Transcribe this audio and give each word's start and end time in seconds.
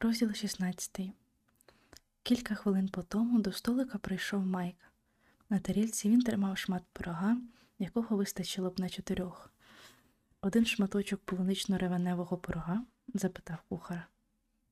Розділ 0.00 0.32
16. 0.32 1.00
Кілька 2.22 2.54
хвилин 2.54 2.88
по 2.88 3.02
тому 3.02 3.40
до 3.40 3.52
столика 3.52 3.98
прийшов 3.98 4.46
Майк. 4.46 4.76
На 5.50 5.58
тарілці 5.58 6.08
він 6.08 6.22
тримав 6.22 6.58
шмат 6.58 6.82
пирога, 6.92 7.36
якого 7.78 8.16
вистачило 8.16 8.70
б 8.70 8.80
на 8.80 8.88
чотирьох. 8.88 9.52
Один 10.40 10.66
шматочок 10.66 11.20
полунично-ревеневого 11.24 12.36
пирога? 12.36 12.84
запитав 13.14 13.58
кухар. 13.68 14.08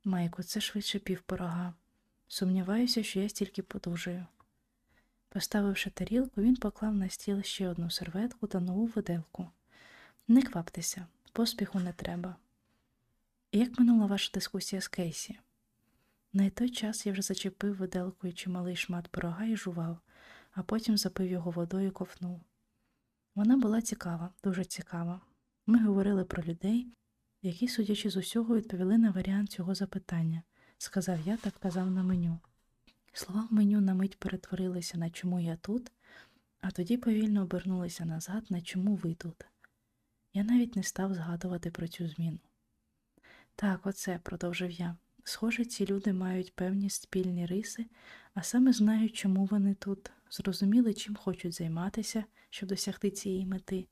Майку, 0.04 0.43
це 0.43 0.61
швидше 0.61 0.98
пів 0.98 1.22
пирога. 1.22 1.74
Сумніваюся, 2.29 3.02
що 3.02 3.20
я 3.20 3.29
стільки 3.29 3.62
подужаю. 3.62 4.27
Поставивши 5.29 5.90
тарілку, 5.90 6.43
він 6.43 6.56
поклав 6.56 6.95
на 6.95 7.08
стіл 7.08 7.43
ще 7.43 7.68
одну 7.68 7.90
серветку 7.90 8.46
та 8.46 8.61
нову 8.61 8.86
виделку. 8.86 9.50
Не 10.29 10.43
кваптеся, 10.43 11.06
поспіху 11.32 11.80
не 11.80 11.93
треба. 11.93 12.36
Як 13.52 13.78
минула 13.78 14.06
ваша 14.06 14.30
дискусія 14.34 14.82
з 14.82 14.88
Кейсі? 14.88 15.39
На 16.32 16.50
той 16.50 16.71
час 16.71 17.07
я 17.07 17.12
вже 17.12 17.22
зачепив 17.22 17.76
виделкою 17.76 18.32
чималий 18.32 18.76
шмат 18.76 19.08
пирога 19.08 19.44
і 19.44 19.57
жував, 19.57 19.98
а 20.52 20.62
потім 20.62 20.96
запив 20.96 21.30
його 21.30 21.50
водою 21.50 21.88
і 21.88 21.90
ковнув. 21.90 22.40
Вона 23.35 23.57
була 23.57 23.82
цікава, 23.82 24.30
дуже 24.44 24.64
цікава. 24.64 25.21
Ми 25.66 25.85
говорили 25.85 26.24
про 26.24 26.43
людей, 26.43 26.88
які, 27.43 27.68
судячи 27.68 28.11
з 28.11 28.16
усього, 28.16 28.57
відповіли 28.57 28.98
на 28.98 29.11
варіант 29.11 29.50
цього 29.50 29.74
запитання, 29.74 30.43
сказав 30.79 31.21
я 31.26 31.36
та 31.36 31.50
вказав 31.50 31.90
на 31.90 32.02
меню. 32.02 32.38
Слова 33.12 33.48
в 33.50 33.55
меню 33.55 33.80
на 33.80 33.94
мить 33.94 34.19
перетворилися 34.19 34.98
на 34.98 35.10
чому 35.10 35.41
я 35.41 35.56
тут, 35.56 35.92
а 36.60 36.70
тоді 36.70 36.97
повільно 36.97 37.42
обернулися 37.42 38.05
назад 38.05 38.47
на 38.50 38.60
чому 38.60 38.94
ви 38.94 39.14
тут. 39.14 39.47
Я 40.34 40.44
навіть 40.44 40.77
не 40.77 40.83
став 40.83 41.14
згадувати 41.14 41.70
про 41.70 41.88
цю 41.88 42.08
зміну. 42.08 42.38
Так, 43.58 43.86
оце, 43.86 44.19
продовжив 44.22 44.70
я. 44.70 44.96
Схоже, 45.24 45.64
ці 45.64 45.86
люди 45.86 46.12
мають 46.12 46.55
певні 46.55 46.91
спільні 46.91 47.46
риси, 47.46 47.86
а 48.34 48.42
саме 48.42 48.72
знають, 48.72 49.16
чому 49.16 49.44
вони 49.44 49.74
тут, 49.74 50.10
зрозуміли, 50.30 50.94
чим 50.94 51.16
хочуть 51.16 51.54
займатися, 51.54 52.24
щоб 52.50 52.68
досягти 52.68 53.10
цієї 53.10 53.46
мети, 53.46 53.86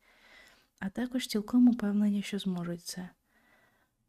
а 0.79 0.89
також 0.89 1.27
цілком 1.27 1.69
упевнені, 1.69 2.23
що 2.23 2.39
зможуть 2.39 2.83
це. 2.83 3.09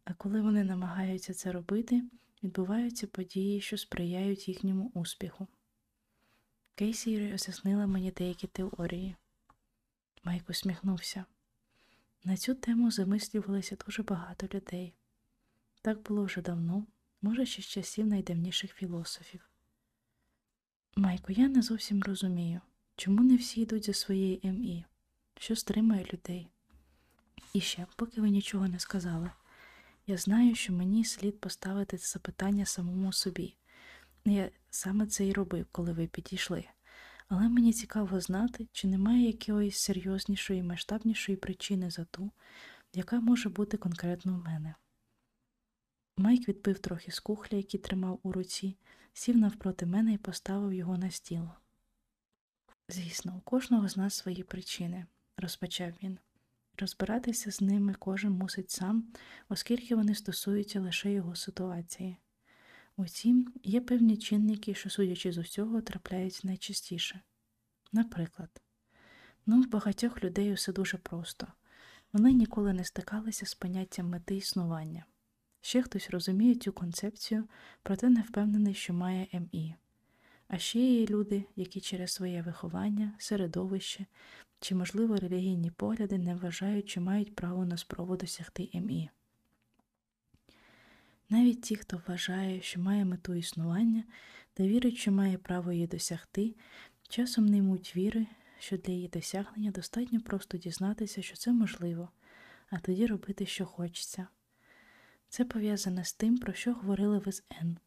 А 0.03 0.14
коли 0.14 0.42
вони 0.42 0.64
намагаються 0.64 1.34
це 1.34 1.52
робити, 1.52 2.03
відбуваються 2.44 3.08
події, 3.08 3.62
що 3.62 3.78
сприяють 3.78 4.47
їхньому 4.47 4.92
успіху. 4.94 5.47
Кейсі 6.75 7.31
роз'яснила 7.31 7.88
мені 7.88 8.12
деякі 8.12 8.47
теорії. 8.47 9.16
Майк 10.23 10.50
усміхнувся. 10.50 11.25
На 12.23 12.38
цю 12.38 12.56
тему 12.56 12.92
замислювалося 12.92 13.78
дуже 13.86 14.03
багато 14.03 14.47
людей. 14.53 14.94
Так 15.86 16.02
було 16.02 16.23
вже 16.23 16.41
давно, 16.41 16.86
може, 17.22 17.45
ще 17.45 17.61
з 17.61 17.66
часів 17.66 18.08
найдавніших 18.08 18.73
філософів. 18.73 19.50
Майко, 20.95 21.31
я 21.31 21.47
не 21.47 21.61
зовсім 21.61 22.03
розумію, 22.03 22.61
чому 22.95 23.23
не 23.23 23.36
всі 23.36 23.61
йдуть 23.61 23.86
за 23.86 23.94
своєю 23.94 24.53
МІ, 24.53 24.86
що 25.39 25.56
стримує 25.56 26.06
людей. 26.13 26.47
І 27.53 27.61
ще, 27.61 27.86
поки 27.95 28.22
ви 28.22 28.30
нічого 28.30 28.67
не 28.67 28.80
сказали, 28.80 29.31
я 30.08 30.17
знаю, 30.17 30.56
що 30.56 30.73
мені 30.73 31.06
слід 31.06 31.39
поставити 31.39 31.97
це 31.97 32.08
запитання 32.08 32.66
самому 32.66 33.13
собі. 33.13 33.56
Я 34.25 34.50
саме 34.69 35.08
це 35.08 35.28
і 35.28 35.33
робив, 35.33 35.66
коли 35.72 35.94
ви 35.94 36.08
підійшли. 36.08 36.66
Але 37.28 37.50
мені 37.50 37.73
цікаво 37.73 38.19
знати, 38.19 38.67
чи 38.72 38.88
немає 38.88 39.28
якоїсь 39.28 39.78
серйознішої 39.78 40.63
масштабнішої 40.63 41.38
причини 41.38 41.91
за 41.91 42.06
ту, 42.06 42.31
яка 42.94 43.19
може 43.19 43.50
бути 43.50 43.78
конкретно 43.78 44.36
в 44.36 44.44
мене. 44.44 44.75
Майк 46.18 46.48
відпив 46.48 46.80
трохи 46.80 47.12
з 47.12 47.20
кухля, 47.20 47.58
який 47.58 47.80
тримав 47.80 48.20
у 48.24 48.32
руці, 48.32 48.78
сів 49.14 49.38
навпроти 49.38 49.86
мене 49.86 50.14
і 50.14 50.18
поставив 50.18 50.74
його 50.74 50.98
на 50.98 51.12
стіл. 51.12 51.50
Звісно, 52.90 53.38
у 53.38 53.42
кожного 53.42 53.90
з 53.90 53.98
нас 53.98 54.16
свої 54.16 54.44
причини, 54.44 55.06
розпочав 55.38 55.94
він. 56.04 56.20
Розбиратися 56.78 57.52
з 57.52 57.62
ними 57.62 57.94
кожен 58.00 58.31
мусить 58.31 58.72
сам, 58.72 59.08
оскільки 59.50 59.96
вони 59.96 60.16
стосуються 60.16 60.81
лише 60.81 61.12
його 61.12 61.36
ситуації. 61.36 62.18
Утім, 62.98 63.54
є 63.64 63.81
певні 63.81 64.18
чинники, 64.18 64.74
що, 64.74 64.90
судячи 64.90 65.31
з 65.31 65.38
усього, 65.38 65.81
трапляються 65.81 66.42
найчастіше. 66.44 67.22
Наприклад, 67.92 68.62
ну, 69.46 69.62
в 69.62 69.70
багатьох 69.70 70.24
людей 70.24 70.54
усе 70.54 70.74
дуже 70.74 70.98
просто 70.98 71.48
вони 72.14 72.34
ніколи 72.34 72.74
не 72.74 72.84
стикалися 72.84 73.46
з 73.46 73.56
поняттям 73.56 74.09
мети 74.09 74.36
існування. 74.36 75.06
Ще 75.66 75.81
хтось 75.81 76.09
розуміє 76.09 76.56
цю 76.56 76.72
концепцію, 76.72 77.48
проте 77.84 78.09
не 78.09 78.22
впевнений, 78.22 78.74
що 78.74 78.94
має 78.94 79.28
МІ. 79.53 79.76
А 80.48 80.58
ще 80.58 80.80
є 80.80 81.06
люди, 81.06 81.44
які 81.56 81.81
через 81.81 82.12
своє 82.12 82.42
виховання, 82.42 83.14
середовище 83.18 84.06
чи, 84.59 84.75
можливо, 84.75 85.16
релігійні 85.16 85.72
погляди 85.72 86.18
не 86.18 86.36
вважають, 86.36 86.90
чи 86.90 87.00
мають 87.00 87.36
право 87.36 87.66
на 87.66 87.78
спробу 87.78 88.18
досягти 88.18 88.70
МІ. 88.74 89.09
Навіть 91.30 91.62
ті, 91.62 91.75
хто 91.75 92.02
вважає, 92.08 92.62
що 92.62 92.80
має 92.80 93.06
мету 93.06 93.34
існування 93.34 94.04
та 94.54 94.64
вірить, 94.64 94.98
що 94.98 95.12
має 95.12 95.38
право 95.38 95.72
її 95.72 95.88
досягти, 95.88 96.56
часом 97.09 97.46
не 97.46 97.58
ймуть 97.58 97.96
віри, 97.96 98.28
що 98.59 98.78
для 98.78 98.94
її 98.94 99.08
досягнення 99.08 99.72
достатньо 99.72 100.22
просто 100.22 100.58
дізнатися, 100.58 101.22
що 101.22 101.36
це 101.36 101.52
можливо, 101.52 102.09
а 102.70 102.80
тоді 102.80 103.06
робити, 103.06 103.46
що 103.46 103.66
хочеться. 103.66 104.28
Це 105.35 105.46
пов'язане 105.46 106.03
з 106.06 106.13
тим, 106.13 106.38
про 106.38 106.53
що 106.53 106.73
говорили 106.73 107.19
ви 107.19 107.31
з 107.31 107.44
Н. 107.62 107.78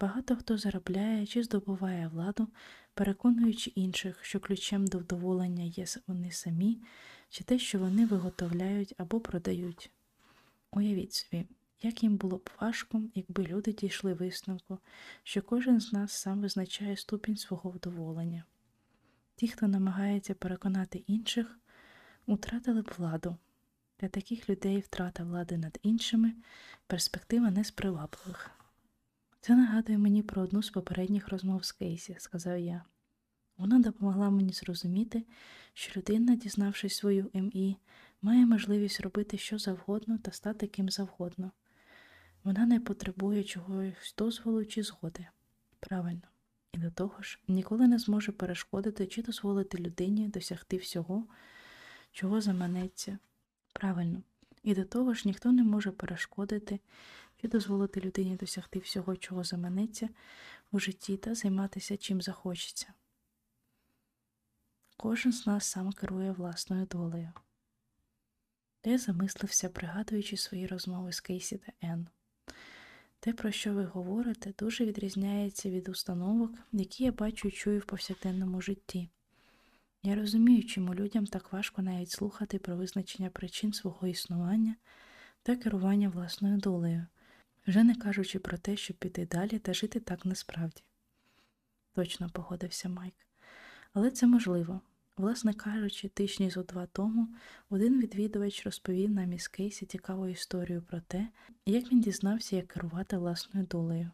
Багато 0.00 0.36
хто 0.36 0.58
заробляє 0.58 1.26
чи 1.26 1.42
здобуває 1.42 2.08
владу, 2.08 2.48
переконуючи 2.94 3.70
інших, 3.74 4.24
що 4.24 4.40
ключем 4.40 4.86
до 4.86 4.98
вдоволення 4.98 5.64
є 5.64 5.84
вони 6.06 6.30
самі, 6.30 6.78
чи 7.28 7.44
те, 7.44 7.58
що 7.58 7.78
вони 7.78 8.06
виготовляють 8.06 8.94
або 8.98 9.20
продають. 9.20 9.90
Уявіть 10.70 11.12
собі, 11.12 11.46
як 11.82 12.02
їм 12.02 12.16
було 12.16 12.36
б 12.36 12.50
важко, 12.60 13.02
якби 13.14 13.44
люди 13.44 13.72
дійшли 13.72 14.14
висновку, 14.14 14.78
що 15.22 15.42
кожен 15.42 15.80
з 15.80 15.92
нас 15.92 16.12
сам 16.12 16.40
визначає 16.40 16.96
ступінь 16.96 17.36
свого 17.36 17.70
вдоволення. 17.70 18.44
Ті, 19.36 19.48
хто 19.48 19.68
намагається 19.68 20.34
переконати 20.34 21.04
інших, 21.06 21.58
утратили 22.26 22.82
б 22.82 22.90
владу. 22.98 23.36
Для 24.04 24.08
таких 24.08 24.48
людей 24.48 24.80
втрата 24.80 25.24
влади 25.24 25.58
над 25.58 25.78
іншими 25.82 26.32
перспектива 26.86 27.50
не 27.50 27.64
з 27.64 27.70
привабливих. 27.70 28.50
Це 29.40 29.56
нагадує 29.56 29.98
мені 29.98 30.22
про 30.22 30.42
одну 30.42 30.62
з 30.62 30.70
попередніх 30.70 31.28
розмов 31.28 31.64
з 31.64 31.72
Кейсі, 31.72 32.16
сказав 32.18 32.58
я. 32.58 32.84
Вона 33.56 33.78
допомогла 33.78 34.30
мені 34.30 34.52
зрозуміти, 34.52 35.24
що 35.74 36.00
людина, 36.00 36.36
дізнавшись 36.36 36.96
свою 36.96 37.30
МІ, 37.34 37.76
має 38.22 38.46
можливість 38.46 39.00
робити 39.00 39.38
що 39.38 39.58
завгодно 39.58 40.18
та 40.18 40.32
стати 40.32 40.66
ким 40.66 40.88
завгодно. 40.88 41.50
Вона 42.42 42.66
не 42.66 42.80
потребує 42.80 43.44
чогось 43.44 44.14
дозволу 44.18 44.64
чи 44.64 44.82
згоди. 44.82 45.26
Правильно. 45.80 46.28
І 46.72 46.78
до 46.78 46.90
того 46.90 47.22
ж, 47.22 47.38
ніколи 47.48 47.88
не 47.88 47.98
зможе 47.98 48.32
перешкодити 48.32 49.06
чи 49.06 49.22
дозволити 49.22 49.78
людині 49.78 50.28
досягти 50.28 50.76
всього, 50.76 51.26
чого 52.12 52.40
заманеться. 52.40 53.18
Правильно. 53.74 54.22
І 54.62 54.74
до 54.74 54.84
того 54.84 55.14
ж, 55.14 55.22
ніхто 55.24 55.52
не 55.52 55.62
може 55.62 55.90
перешкодити 55.90 56.80
чи 57.40 57.48
дозволити 57.48 58.00
людині 58.00 58.36
досягти 58.36 58.78
всього, 58.78 59.16
чого 59.16 59.44
заманеться 59.44 60.08
у 60.72 60.78
житті 60.80 61.16
та 61.16 61.34
займатися 61.34 61.96
чим 61.96 62.22
захочеться. 62.22 62.92
Кожен 64.96 65.32
з 65.32 65.46
нас 65.46 65.66
сам 65.66 65.92
керує 65.92 66.32
власною 66.32 66.86
долею. 66.86 67.32
Я 68.84 68.98
замислився, 68.98 69.68
пригадуючи 69.68 70.36
свої 70.36 70.66
розмови 70.66 71.12
з 71.12 71.20
Кейсі 71.20 71.58
та 71.58 71.72
Енн. 71.80 72.08
Те, 73.20 73.32
про 73.32 73.50
що 73.50 73.74
ви 73.74 73.84
говорите, 73.84 74.54
дуже 74.58 74.84
відрізняється 74.84 75.70
від 75.70 75.88
установок, 75.88 76.50
які 76.72 77.04
я 77.04 77.12
бачу 77.12 77.48
і 77.48 77.50
чую 77.50 77.80
в 77.80 77.84
повсякденному 77.84 78.60
житті. 78.60 79.08
Я 80.06 80.14
розумію, 80.14 80.64
чому 80.64 80.94
людям 80.94 81.26
так 81.26 81.52
важко 81.52 81.82
навіть 81.82 82.10
слухати 82.10 82.58
про 82.58 82.76
визначення 82.76 83.30
причин 83.30 83.72
свого 83.72 84.06
існування 84.06 84.76
та 85.42 85.56
керування 85.56 86.08
власною 86.08 86.58
долею, 86.58 87.06
вже 87.66 87.84
не 87.84 87.94
кажучи 87.94 88.38
про 88.38 88.58
те, 88.58 88.76
щоб 88.76 88.96
піти 88.96 89.26
далі 89.26 89.58
та 89.58 89.74
жити 89.74 90.00
так 90.00 90.24
насправді. 90.24 90.82
Точно 91.92 92.30
погодився 92.30 92.88
Майк. 92.88 93.14
Але 93.92 94.10
це 94.10 94.26
можливо. 94.26 94.80
Власне 95.16 95.54
кажучи, 95.54 96.08
тижні 96.08 96.50
зо 96.50 96.62
два 96.62 96.86
тому 96.86 97.28
один 97.70 98.00
відвідувач 98.00 98.64
розповів 98.64 99.10
нам 99.10 99.32
із 99.32 99.48
Кейсі 99.48 99.86
цікаву 99.86 100.28
історію 100.28 100.82
про 100.82 101.00
те, 101.00 101.28
як 101.66 101.92
він 101.92 102.00
дізнався, 102.00 102.56
як 102.56 102.68
керувати 102.68 103.16
власною 103.16 103.66
долею. 103.66 104.10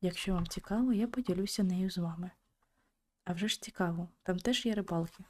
Якщо 0.00 0.34
вам 0.34 0.46
цікаво, 0.46 0.92
я 0.92 1.06
поділюся 1.06 1.62
нею 1.62 1.90
з 1.90 1.98
вами. 1.98 2.30
А 3.28 3.32
вже 3.32 3.48
ж 3.48 3.62
цікаво, 3.62 4.08
там 4.22 4.38
теж 4.38 4.66
є 4.66 4.74
рибалки. 4.74 5.24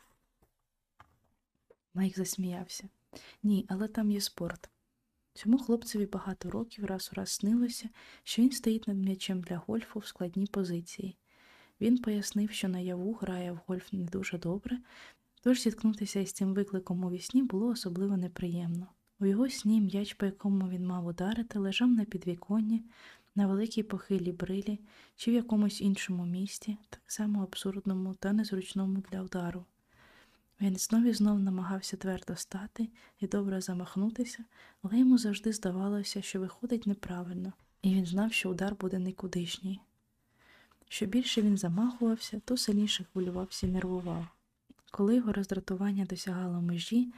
Майк 1.94 2.16
засміявся. 2.16 2.88
Ні, 3.42 3.66
але 3.68 3.88
там 3.88 4.10
є 4.10 4.20
спорт. 4.20 4.70
Цьому 5.34 5.58
хлопцеві 5.58 6.06
багато 6.06 6.50
років 6.50 6.84
раз 6.84 7.10
у 7.12 7.16
раз 7.16 7.30
снилося, 7.30 7.88
що 8.22 8.42
він 8.42 8.50
стоїть 8.50 8.88
над 8.88 8.96
м'ячем 8.96 9.40
для 9.40 9.56
гольфу 9.56 9.98
в 9.98 10.06
складній 10.06 10.46
позиції. 10.46 11.16
Він 11.80 11.98
пояснив, 11.98 12.50
що 12.50 12.68
наяву 12.68 13.12
грає 13.12 13.52
в 13.52 13.60
гольф 13.66 13.92
не 13.92 14.04
дуже 14.04 14.38
добре, 14.38 14.78
тож 15.42 15.60
зіткнутися 15.60 16.20
із 16.20 16.32
цим 16.32 16.54
викликом 16.54 17.04
у 17.04 17.10
вісні 17.10 17.42
було 17.42 17.66
особливо 17.66 18.16
неприємно. 18.16 18.86
У 19.20 19.26
його 19.26 19.48
сні 19.48 19.80
м'яч, 19.80 20.14
по 20.14 20.26
якому 20.26 20.68
він 20.68 20.86
мав 20.86 21.06
ударити, 21.06 21.58
лежав 21.58 21.88
на 21.88 22.04
підвіконні, 22.04 22.84
на 23.38 23.46
великій 23.46 23.82
похилій 23.82 24.32
брилі 24.32 24.78
чи 25.16 25.30
в 25.30 25.34
якомусь 25.34 25.80
іншому 25.80 26.26
місті, 26.26 26.76
так 26.90 27.02
само 27.06 27.42
абсурдному 27.42 28.14
та 28.14 28.32
незручному 28.32 29.02
для 29.10 29.22
удару. 29.22 29.64
Він 30.60 30.76
знов 30.76 31.04
і 31.04 31.12
знов 31.12 31.40
намагався 31.40 31.96
твердо 31.96 32.36
стати 32.36 32.88
і 33.20 33.26
добре 33.26 33.60
замахнутися, 33.60 34.44
але 34.82 34.98
йому 34.98 35.18
завжди 35.18 35.52
здавалося, 35.52 36.22
що 36.22 36.40
виходить 36.40 36.86
неправильно, 36.86 37.52
і 37.82 37.94
він 37.94 38.06
знав, 38.06 38.32
що 38.32 38.50
удар 38.50 38.74
буде 38.74 38.98
никудишній. 38.98 39.80
Що 40.88 41.06
більше 41.06 41.42
він 41.42 41.56
замахувався, 41.56 42.40
то 42.44 42.56
сильніше 42.56 43.04
хвилювався 43.12 43.66
і 43.66 43.70
нервував. 43.70 44.26
Коли 44.90 45.16
його 45.16 45.32
роздратування 45.32 46.04
досягало 46.04 46.60
межі, 46.60 47.12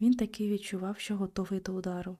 він 0.00 0.14
таки 0.14 0.48
відчував, 0.48 0.98
що 0.98 1.16
готовий 1.16 1.60
до 1.60 1.72
удару. 1.72 2.18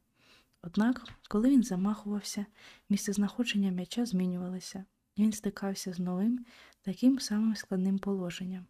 Однак, 0.67 1.09
коли 1.29 1.51
він 1.51 1.63
замахувався, 1.63 2.47
місце 2.89 3.13
знаходження 3.13 3.71
м'яча 3.71 4.07
змінювалося, 4.07 4.85
і 5.17 5.23
він 5.23 5.33
стикався 5.33 5.93
з 5.93 5.99
новим, 5.99 6.47
таким 6.83 7.21
самим 7.21 7.57
складним 7.57 7.99
положенням. 7.99 8.67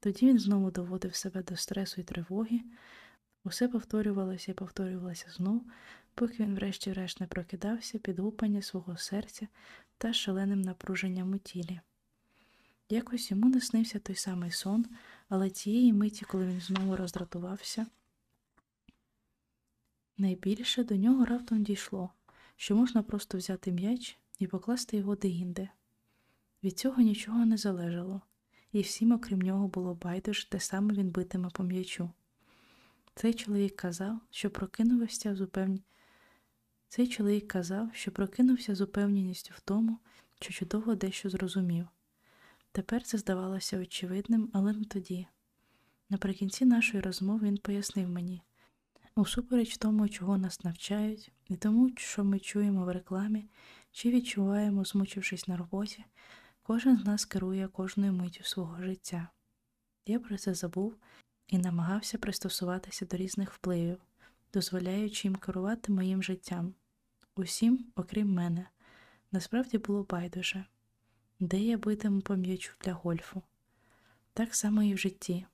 Тоді 0.00 0.26
він 0.26 0.38
знову 0.38 0.70
доводив 0.70 1.14
себе 1.14 1.42
до 1.42 1.56
стресу 1.56 2.00
і 2.00 2.04
тривоги, 2.04 2.60
усе 3.44 3.68
повторювалося 3.68 4.52
і 4.52 4.54
повторювалося 4.54 5.30
знов, 5.30 5.62
поки 6.14 6.34
він 6.38 6.54
врешті-решт 6.54 7.20
не 7.20 7.26
прокидався 7.26 7.98
під 7.98 8.18
гупання 8.18 8.62
свого 8.62 8.96
серця 8.96 9.48
та 9.98 10.12
шаленим 10.12 10.62
напруженням 10.62 11.32
у 11.32 11.38
тілі. 11.38 11.80
Якось 12.88 13.30
йому 13.30 13.48
не 13.48 13.60
снився 13.60 13.98
той 13.98 14.16
самий 14.16 14.50
сон, 14.50 14.86
але 15.28 15.50
тієї 15.50 15.92
миті, 15.92 16.24
коли 16.24 16.46
він 16.46 16.60
знову 16.60 16.96
роздратувався, 16.96 17.86
найбільше 20.18 20.84
до 20.84 20.96
нього 20.96 21.24
раптом 21.24 21.62
дійшло, 21.62 22.10
що 22.56 22.76
можна 22.76 23.02
просто 23.02 23.38
взяти 23.38 23.72
м'яч 23.72 24.18
і 24.38 24.46
покласти 24.46 24.96
його 24.96 25.16
деінде. 25.16 25.68
Від 26.62 26.78
цього 26.78 27.02
нічого 27.02 27.46
не 27.46 27.56
залежало, 27.56 28.22
і 28.72 28.80
всім, 28.80 29.12
окрім 29.12 29.40
нього, 29.40 29.68
було 29.68 29.94
байдуже, 29.94 30.50
те 30.50 30.60
саме 30.60 30.94
він 30.94 31.10
битиме 31.10 31.50
по 31.50 31.62
м'ячу. 31.62 32.10
Цей 33.14 33.34
чоловік 33.34 33.76
казав, 33.76 34.20
що 34.30 34.50
прокинувся 34.50 35.34
з 35.34 35.40
упевні... 35.40 35.82
Цей 36.88 37.08
чоловік 37.08 37.48
казав, 37.48 37.90
що 37.92 38.10
прокинувся 38.10 38.74
з 38.74 38.80
упевненістю 38.80 39.54
в 39.56 39.60
тому, 39.60 39.98
що 40.40 40.52
чудово 40.52 40.94
дещо 40.94 41.30
зрозумів. 41.30 41.86
Тепер 42.72 43.02
це 43.02 43.18
здавалося 43.18 43.78
очевидним, 43.80 44.50
але 44.52 44.72
не 44.72 44.84
тоді. 44.84 45.26
Наприкінці 46.10 46.64
нашої 46.64 47.02
розмови 47.02 47.46
він 47.46 47.56
пояснив 47.56 48.08
мені 48.08 48.42
усупереч 49.16 49.76
тому, 49.76 50.08
чого 50.08 50.38
нас 50.38 50.64
навчають, 50.64 51.32
і 51.48 51.56
тому, 51.56 51.90
що 51.96 52.24
ми 52.24 52.38
чуємо 52.38 52.84
в 52.84 52.88
рекламі 52.92 53.48
чи 53.92 54.10
відчуваємо, 54.10 54.84
змучившись 54.84 55.48
на 55.48 55.56
роботі, 55.56 56.04
кожен 56.62 56.98
з 56.98 57.04
нас 57.04 57.24
керує 57.24 57.68
кожною 57.68 58.12
миттю 58.12 58.44
свого 58.44 58.82
життя. 58.82 59.28
Я 60.06 60.18
про 60.18 60.38
це 60.38 60.54
забув 60.54 60.96
і 61.46 61.58
намагався 61.58 62.18
пристосуватися 62.18 63.06
до 63.06 63.16
різних 63.16 63.52
впливів, 63.52 64.00
дозволяючи 64.52 65.28
їм 65.28 65.36
керувати 65.36 65.92
моїм 65.92 66.22
життям. 66.22 66.74
Усім, 67.36 67.86
окрім 67.94 68.32
мене, 68.32 68.68
насправді 69.32 69.78
було 69.78 70.02
байдуже, 70.02 70.64
де 71.40 71.60
я 71.60 71.78
битиму 71.78 72.20
по 72.20 72.36
м'ячу 72.36 72.72
для 72.84 72.92
гольфу. 72.92 73.42
Так 74.32 74.54
само 74.54 74.82
і 74.82 74.94
в 74.94 74.98
житті. 74.98 75.46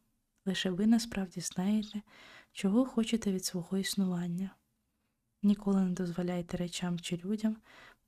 Лише 0.47 0.70
ви 0.70 0.87
насправді 0.87 1.41
знаєте, 1.41 2.03
чого 2.52 2.87
хочете 2.87 3.32
від 3.32 3.44
свого 3.44 3.78
існування. 3.78 4.50
Ніколи 5.43 5.82
не 5.82 5.90
дозволяйте 5.90 6.56
речам 6.56 7.00
чи 7.00 7.16
людям 7.16 7.56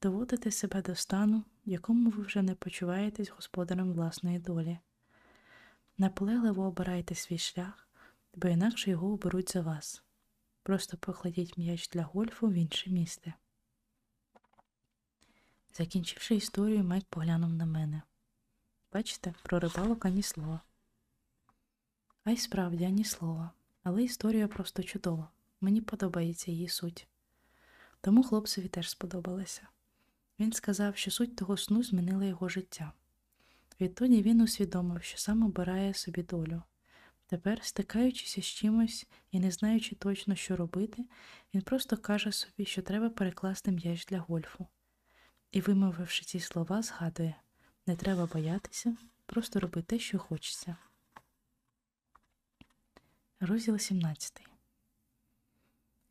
доводити 0.02 0.50
себе 0.50 0.82
до 0.82 0.94
стану, 0.94 1.44
в 1.66 1.70
якому 1.70 2.10
ви 2.10 2.22
вже 2.22 2.42
не 2.42 2.54
почуваєтесь 2.54 3.30
господарем 3.30 3.92
власної 3.92 4.38
долі. 4.38 4.78
Наполегливо 5.98 6.62
обирайте 6.62 7.14
свій 7.14 7.38
шлях, 7.38 7.88
бо 8.34 8.48
інакше 8.48 8.90
його 8.90 9.12
оберуть 9.12 9.52
за 9.52 9.60
вас. 9.60 10.02
Просто 10.62 10.96
покладіть 10.96 11.58
м'яч 11.58 11.88
для 11.88 12.02
гольфу 12.02 12.48
в 12.48 12.52
інше 12.52 12.90
місце. 12.90 13.34
Закінчивши 15.74 16.34
історію, 16.34 16.84
Майк 16.84 17.04
поглянув 17.04 17.52
на 17.52 17.66
мене. 17.66 18.02
Бачите, 18.92 19.34
про 19.42 19.58
рибалок 19.58 20.04
ані 20.04 20.22
слова. 20.22 20.60
А 22.24 22.30
й 22.30 22.36
справді 22.36 22.84
ані 22.84 23.04
слова, 23.04 23.50
але 23.84 24.04
історія 24.04 24.48
просто 24.48 24.82
чудова. 24.82 25.28
Мені 25.60 25.80
подобається 25.80 26.50
її 26.50 26.68
суть. 26.68 27.08
Тому 28.00 28.22
хлопцеві 28.22 28.68
теж 28.68 28.90
сподобалося. 28.90 29.68
Він 30.38 30.52
сказав, 30.52 30.96
що 30.96 31.10
суть 31.10 31.36
того 31.36 31.56
сну 31.56 31.82
змінила 31.82 32.24
його 32.24 32.48
життя. 32.48 32.92
Відтоді 33.80 34.22
він 34.22 34.40
усвідомив, 34.40 35.02
що 35.02 35.18
сам 35.18 35.42
обирає 35.42 35.94
собі 35.94 36.22
долю. 36.22 36.62
Тепер, 37.26 37.58
стикаючись 37.62 38.38
з 38.38 38.44
чимось 38.44 39.06
і 39.30 39.40
не 39.40 39.50
знаючи 39.50 39.94
точно, 39.94 40.34
що 40.34 40.56
робити, 40.56 41.04
він 41.54 41.62
просто 41.62 41.96
каже 41.96 42.32
собі, 42.32 42.64
що 42.64 42.82
треба 42.82 43.10
перекласти 43.10 43.70
м'яч 43.70 44.06
для 44.06 44.18
гольфу. 44.18 44.66
І, 45.52 45.60
вимовивши 45.60 46.24
ці 46.24 46.40
слова, 46.40 46.82
згадує 46.82 47.34
не 47.86 47.96
треба 47.96 48.26
боятися, 48.26 48.96
просто 49.26 49.60
роби 49.60 49.82
те, 49.82 49.98
що 49.98 50.18
хочеться. 50.18 50.76
Розділ 53.46 53.78
17 53.78 54.46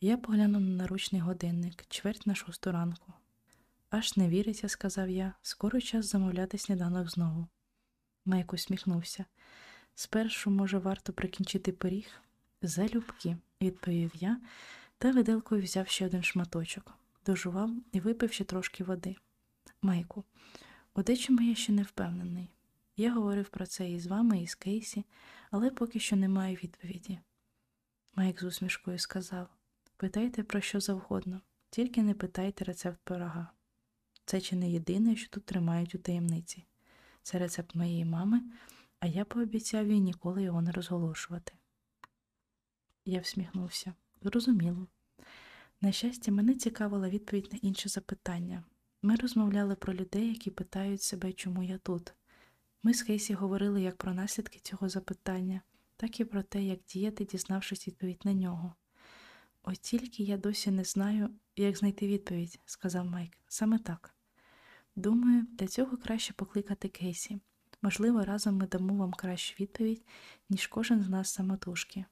Я 0.02 0.18
поглянув 0.18 0.62
на 0.62 0.70
наручний 0.70 1.22
годинник, 1.22 1.86
чверть 1.90 2.28
на 2.28 2.36
шосту 2.36 2.72
ранку. 2.72 3.14
Аж 3.90 4.18
не 4.18 4.30
віриться, 4.30 4.70
сказав 4.70 5.10
я, 5.10 5.34
скоро 5.42 5.82
час 5.82 6.06
замовляти 6.06 6.58
сніданок 6.58 7.10
знову. 7.10 7.48
Майк 8.26 8.54
усміхнувся. 8.54 9.26
Спершу, 9.96 10.52
може, 10.52 10.78
варто 10.78 11.14
прикінчити 11.14 11.72
пиріг? 11.72 12.08
Залюбки, 12.62 13.38
відповів 13.62 14.12
я, 14.16 14.42
та 14.98 15.12
виделкою 15.12 15.64
взяв 15.64 15.88
ще 15.88 16.06
один 16.06 16.24
шматочок, 16.24 16.94
дожував 17.26 17.72
і 17.92 18.00
випив 18.00 18.34
ще 18.34 18.44
трошки 18.44 18.84
води. 18.84 19.16
Майку, 19.82 20.24
у 20.96 21.04
дечому 21.04 21.42
я 21.42 21.56
ще 21.56 21.72
не 21.72 21.84
впевнений. 21.84 22.50
Я 22.98 23.14
говорив 23.14 23.50
про 23.50 23.66
це 23.66 23.92
і 23.92 24.00
з 24.00 24.08
вами, 24.08 24.42
і 24.42 24.48
з 24.48 24.56
Кейсі, 24.56 25.06
але 25.54 25.72
поки 25.72 26.00
що 26.00 26.16
немає 26.16 26.56
відповіді. 26.56 27.20
Майк 28.16 28.40
з 28.40 28.44
усмішкою 28.44 29.00
сказав 29.00 29.48
питайте 29.98 30.44
про 30.44 30.62
що 30.62 30.80
завгодно, 30.80 31.42
тільки 31.70 32.04
не 32.04 32.14
питайте 32.14 32.66
рецепт 32.66 33.00
пирога. 33.04 33.48
Це 34.26 34.42
чи 34.42 34.56
не 34.56 34.72
єдине, 34.72 35.16
що 35.16 35.30
тут 35.30 35.46
тримають 35.46 35.96
у 35.96 35.98
таємниці. 35.98 36.66
Це 37.24 37.40
рецепт 37.40 37.76
моєї 37.76 38.06
мами, 38.06 38.42
а 39.00 39.08
я 39.08 39.26
пообіцяв 39.26 39.88
їй 39.88 40.00
ніколи 40.00 40.44
його 40.44 40.62
не 40.62 40.72
розголошувати. 40.72 41.54
Я 43.06 43.20
всміхнувся. 43.20 43.94
Зрозуміло. 44.22 44.88
На 45.82 45.92
щастя, 45.92 46.32
мене 46.32 46.56
цікавила 46.56 47.10
відповідь 47.10 47.50
на 47.54 47.60
інше 47.62 47.90
запитання. 47.90 48.64
Ми 49.02 49.16
розмовляли 49.16 49.76
про 49.76 49.94
людей, 49.94 50.28
які 50.30 50.52
питають 50.52 51.02
себе, 51.02 51.34
чому 51.34 51.64
я 51.64 51.78
тут. 51.78 52.14
Ми 52.86 52.94
з 52.94 53.02
Хейсі 53.02 53.34
говорили 53.34 53.82
як 53.82 53.98
про 53.98 54.14
наслідки 54.14 54.60
цього 54.60 54.90
запитання, 54.90 55.62
так 55.98 56.20
і 56.20 56.26
про 56.26 56.44
те, 56.44 56.64
як 56.64 56.80
діяти, 56.88 57.26
дізнавшись 57.26 57.88
відповідь 57.88 58.22
на 58.26 58.34
нього. 58.34 58.76
Ось 59.64 59.80
тільки 59.80 60.24
я 60.24 60.38
досі 60.38 60.72
не 60.72 60.84
знаю, 60.84 61.30
як 61.56 61.78
знайти 61.78 62.08
відповідь, 62.08 62.60
сказав 62.66 63.06
Майк. 63.06 63.38
Саме 63.48 63.80
так. 63.80 64.16
Думаю, 64.96 65.46
для 65.52 65.68
цього 65.68 65.98
краще 65.98 66.34
покликати 66.34 66.90
Кейсі. 66.90 67.40
Можливо, 67.82 68.26
разом 68.26 68.58
ми 68.58 68.68
дамо 68.68 68.94
вам 68.96 69.14
кращу 69.14 69.56
відповідь, 69.60 70.06
ніж 70.50 70.68
кожен 70.68 71.04
з 71.04 71.10
нас 71.10 71.34
самотужки. 71.34 72.06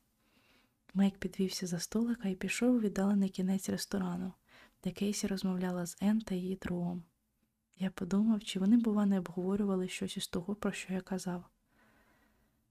Майк 0.93 1.17
підвівся 1.17 1.67
за 1.67 1.79
столика 1.79 2.29
і 2.29 2.35
пішов 2.35 2.75
у 2.75 2.79
віддалений 2.79 3.29
кінець 3.29 3.69
ресторану, 3.69 4.33
де 4.83 4.91
Кейсі 4.91 5.27
розмовляла 5.27 5.85
з 5.85 5.97
Ен 6.01 6.21
та 6.21 6.35
її 6.35 6.55
другом. 6.55 7.03
Я 7.81 7.89
подумав, 7.89 8.43
чи 8.43 8.59
вони, 8.59 8.77
бува, 8.77 9.05
не 9.05 9.19
обговорювали 9.19 9.87
щось 9.87 10.17
із 10.17 10.27
того, 10.27 10.55
про 10.55 10.71
що 10.71 10.93
я 10.93 11.01
казав. 11.01 11.45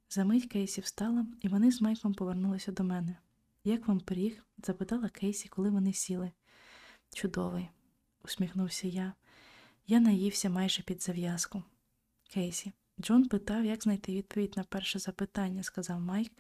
Замить 0.09 0.47
Кейсі 0.47 0.81
встала, 0.81 1.27
і 1.41 1.49
вони 1.49 1.73
з 1.73 1.81
Майком 1.81 2.15
повернулися 2.15 2.73
до 2.73 2.85
мене. 2.85 3.17
Як 3.65 3.89
вам 3.89 4.01
пиріг? 4.01 4.45
запитала 4.65 5.09
Кейсі, 5.09 5.49
коли 5.49 5.71
вони 5.71 5.93
сіли. 5.93 6.33
Чудовий, 7.15 7.69
усміхнувся 8.25 8.89
я. 8.89 9.13
Я 9.87 10.01
наївся 10.01 10.51
майже 10.51 10.83
під 10.83 11.03
зав'язку. 11.03 11.63
Кейсі, 12.29 12.73
Джон 13.01 13.29
питав, 13.29 13.65
як 13.65 13.83
знайти 13.83 14.15
відповідь 14.15 14.55
на 14.57 14.65
перше 14.65 14.99
запитання, 14.99 15.63
сказав 15.63 16.01
Майк, 16.01 16.33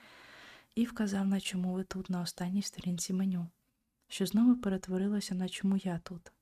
і 0.74 0.84
вказав, 0.84 1.26
на 1.26 1.40
чому 1.40 1.72
ви 1.72 1.84
тут 1.84 2.10
на 2.10 2.20
останній 2.20 2.62
сторінці 2.62 3.12
меню. 3.12 3.46
що 4.08 4.26
знову 4.26 4.56
перетворилося 4.56 5.34
на 5.34 5.48
чому 5.48 5.76
я 5.76 5.98
тут. 5.98 6.32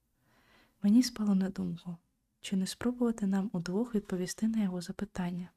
Мені 0.82 1.02
спало 1.02 1.34
на 1.34 1.50
думку, 1.50 1.96
чи 2.40 2.56
не 2.56 2.66
спробувати 2.66 3.26
нам 3.26 3.50
удвох 3.52 3.94
відповісти 3.94 4.48
на 4.48 4.62
його 4.62 4.80
запитання. 4.80 5.48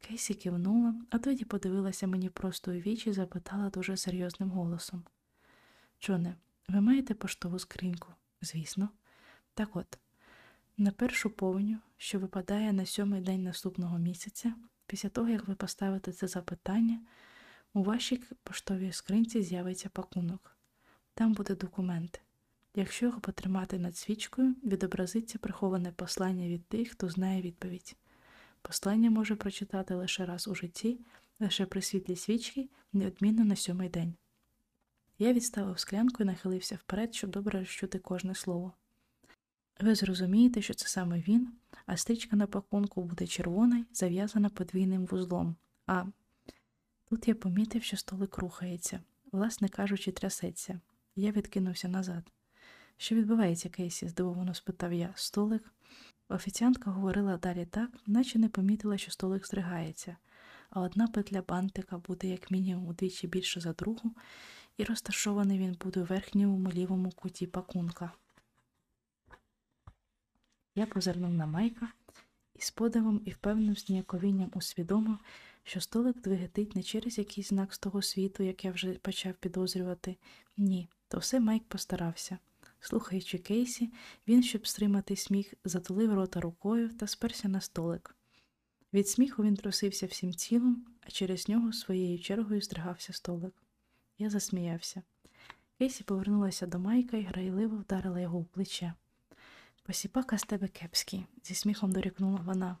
Кейсі 0.00 0.34
кивнула, 0.34 0.94
а 1.10 1.18
тоді 1.18 1.44
подивилася 1.44 2.06
мені 2.06 2.30
просто 2.30 2.70
у 2.70 2.74
вічі 2.74 3.10
і 3.10 3.12
запитала 3.12 3.70
дуже 3.70 3.96
серйозним 3.96 4.50
голосом. 4.50 5.04
Джоне, 6.00 6.36
ви 6.68 6.80
маєте 6.80 7.14
поштову 7.14 7.58
скриньку? 7.58 8.12
Звісно. 8.42 8.88
Так 9.54 9.76
от, 9.76 9.98
на 10.76 10.90
першу 10.90 11.30
повню, 11.30 11.78
що 11.96 12.18
випадає 12.18 12.72
на 12.72 12.86
сьомий 12.86 13.20
день 13.20 13.42
наступного 13.42 13.98
місяця, 13.98 14.54
після 14.86 15.08
того, 15.08 15.28
як 15.28 15.48
ви 15.48 15.54
поставите 15.54 16.12
це 16.12 16.28
запитання, 16.28 17.00
у 17.74 17.82
вашій 17.82 18.22
поштовій 18.42 18.92
скринці 18.92 19.42
з'явиться 19.42 19.88
пакунок. 19.88 20.56
Там 21.14 21.32
буде 21.32 21.54
документ. 21.54 22.20
Якщо 22.78 23.06
його 23.06 23.20
потримати 23.20 23.78
над 23.78 23.96
свічкою, 23.96 24.54
відобразиться 24.64 25.38
приховане 25.38 25.92
послання 25.92 26.48
від 26.48 26.66
тих, 26.66 26.90
хто 26.90 27.08
знає 27.08 27.42
відповідь. 27.42 27.96
Послання 28.62 29.10
може 29.10 29.36
прочитати 29.36 29.94
лише 29.94 30.26
раз 30.26 30.48
у 30.48 30.54
житті, 30.54 31.00
лише 31.40 31.66
при 31.66 31.82
світлі 31.82 32.16
свічки, 32.16 32.68
неодмінно 32.92 33.44
на 33.44 33.56
сьомий 33.56 33.88
день. 33.88 34.14
Я 35.18 35.32
відставив 35.32 35.78
склянку 35.78 36.22
і 36.22 36.26
нахилився 36.26 36.76
вперед, 36.76 37.14
щоб 37.14 37.30
добре 37.30 37.58
розчути 37.58 37.98
кожне 37.98 38.34
слово. 38.34 38.72
Ви 39.80 39.94
зрозумієте, 39.94 40.62
що 40.62 40.74
це 40.74 40.88
саме 40.88 41.20
він, 41.20 41.52
а 41.86 41.96
стрічка 41.96 42.36
на 42.36 42.46
пакунку 42.46 43.02
буде 43.02 43.26
червона 43.26 43.84
зав'язана 43.92 44.48
подвійним 44.48 45.06
вузлом. 45.06 45.56
А 45.86 46.04
тут 47.04 47.28
я 47.28 47.34
помітив, 47.34 47.82
що 47.82 47.96
столик 47.96 48.38
рухається, 48.38 49.00
власне 49.32 49.68
кажучи, 49.68 50.12
трясеться. 50.12 50.80
Я 51.14 51.30
відкинувся 51.30 51.88
назад. 51.88 52.35
Що 52.96 53.14
відбувається, 53.14 53.68
Кейсі? 53.68 54.08
здивовано 54.08 54.54
спитав 54.54 54.92
я. 54.92 55.12
Столик. 55.14 55.72
Офіціантка 56.28 56.90
говорила 56.90 57.36
далі 57.36 57.66
так, 57.66 57.90
наче 58.06 58.38
не 58.38 58.48
помітила, 58.48 58.98
що 58.98 59.10
столик 59.10 59.46
здригається, 59.46 60.16
а 60.70 60.80
одна 60.80 61.08
петля 61.08 61.42
бантика 61.48 61.98
буде 61.98 62.28
як 62.28 62.50
мінімум 62.50 62.86
удвічі 62.86 63.26
більше 63.26 63.60
за 63.60 63.72
другу, 63.72 64.12
і 64.76 64.84
розташований 64.84 65.58
він 65.58 65.76
буде 65.84 66.00
у 66.00 66.04
верхньому 66.04 66.72
лівому 66.72 67.10
куті 67.10 67.46
пакунка. 67.46 68.12
Я 70.74 70.86
позирнув 70.86 71.34
на 71.34 71.46
Майка 71.46 71.88
і 72.54 72.60
з 72.60 72.70
подивом 72.70 73.22
і 73.24 73.30
впевненим 73.30 73.76
зніяковінням 73.76 74.50
усвідомив, 74.54 75.18
що 75.64 75.80
столик 75.80 76.20
двигетить 76.20 76.76
не 76.76 76.82
через 76.82 77.18
якийсь 77.18 77.48
знак 77.48 77.74
з 77.74 77.78
того 77.78 78.02
світу, 78.02 78.42
як 78.42 78.64
я 78.64 78.70
вже 78.70 78.92
почав 78.92 79.34
підозрювати. 79.34 80.16
Ні, 80.56 80.88
то 81.08 81.18
все 81.18 81.40
Майк 81.40 81.64
постарався. 81.64 82.38
Слухаючи 82.86 83.38
Кейсі, 83.38 83.92
він, 84.28 84.42
щоб 84.42 84.66
стримати 84.66 85.16
сміх, 85.16 85.54
затулив 85.64 86.14
рота 86.14 86.40
рукою 86.40 86.88
та 86.88 87.06
сперся 87.06 87.48
на 87.48 87.60
столик. 87.60 88.16
Від 88.92 89.08
сміху 89.08 89.42
він 89.42 89.56
трусився 89.56 90.06
всім 90.06 90.32
тілом, 90.32 90.86
а 91.00 91.10
через 91.10 91.48
нього 91.48 91.72
своєю 91.72 92.18
чергою 92.18 92.60
здригався 92.60 93.12
столик. 93.12 93.54
Я 94.18 94.30
засміявся. 94.30 95.02
Кейсі 95.78 96.04
повернулася 96.04 96.66
до 96.66 96.78
Майка 96.78 97.16
і 97.16 97.22
грайливо 97.22 97.76
вдарила 97.76 98.20
його 98.20 98.38
в 98.38 98.44
плече. 98.44 98.92
Посіпака 99.82 100.38
з 100.38 100.42
тебе 100.42 100.68
кепський, 100.68 101.26
зі 101.44 101.54
сміхом 101.54 101.92
дорікнула 101.92 102.40
вона. 102.44 102.76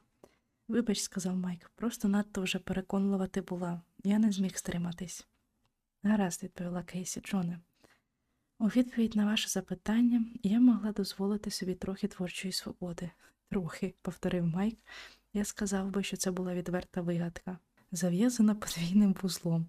Вибач, 0.68 1.00
сказав 1.00 1.36
Майк, 1.36 1.70
просто 1.74 2.08
надто 2.08 2.42
вже 2.42 2.58
переконлива 2.58 3.26
ти 3.26 3.40
була. 3.40 3.82
Я 4.04 4.18
не 4.18 4.32
зміг 4.32 4.56
стриматись. 4.56 5.26
Гаразд, 6.02 6.42
відповіла 6.42 6.82
Кейсі 6.82 7.20
Джоне. 7.20 7.60
У 8.58 8.66
відповідь 8.66 9.16
на 9.16 9.26
ваше 9.26 9.48
запитання 9.48 10.24
я 10.42 10.60
могла 10.60 10.92
дозволити 10.92 11.50
собі 11.50 11.74
трохи 11.74 12.08
творчої 12.08 12.52
свободи. 12.52 13.10
Трохи, 13.50 13.94
повторив 14.02 14.46
Майк, 14.46 14.78
я 15.32 15.44
сказав 15.44 15.90
би, 15.90 16.02
що 16.02 16.16
це 16.16 16.30
була 16.30 16.54
відверта 16.54 17.00
вигадка, 17.00 17.58
зав'язана 17.92 18.54
подвійним 18.54 19.16
вузлом. 19.22 19.66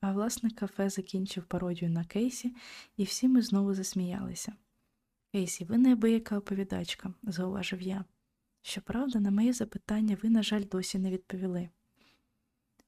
А 0.00 0.12
власне 0.12 0.50
кафе 0.50 0.90
закінчив 0.90 1.44
пародію 1.44 1.90
на 1.90 2.04
Кейсі, 2.04 2.56
і 2.96 3.04
всі 3.04 3.28
ми 3.28 3.42
знову 3.42 3.74
засміялися. 3.74 4.52
Кейсі, 5.32 5.64
ви 5.64 5.78
неабияка 5.78 6.38
оповідачка, 6.38 7.14
зауважив 7.22 7.82
я. 7.82 8.04
Щоправда, 8.62 9.20
на 9.20 9.30
моє 9.30 9.52
запитання 9.52 10.16
ви, 10.22 10.30
на 10.30 10.42
жаль, 10.42 10.64
досі 10.70 10.98
не 10.98 11.10
відповіли. 11.10 11.68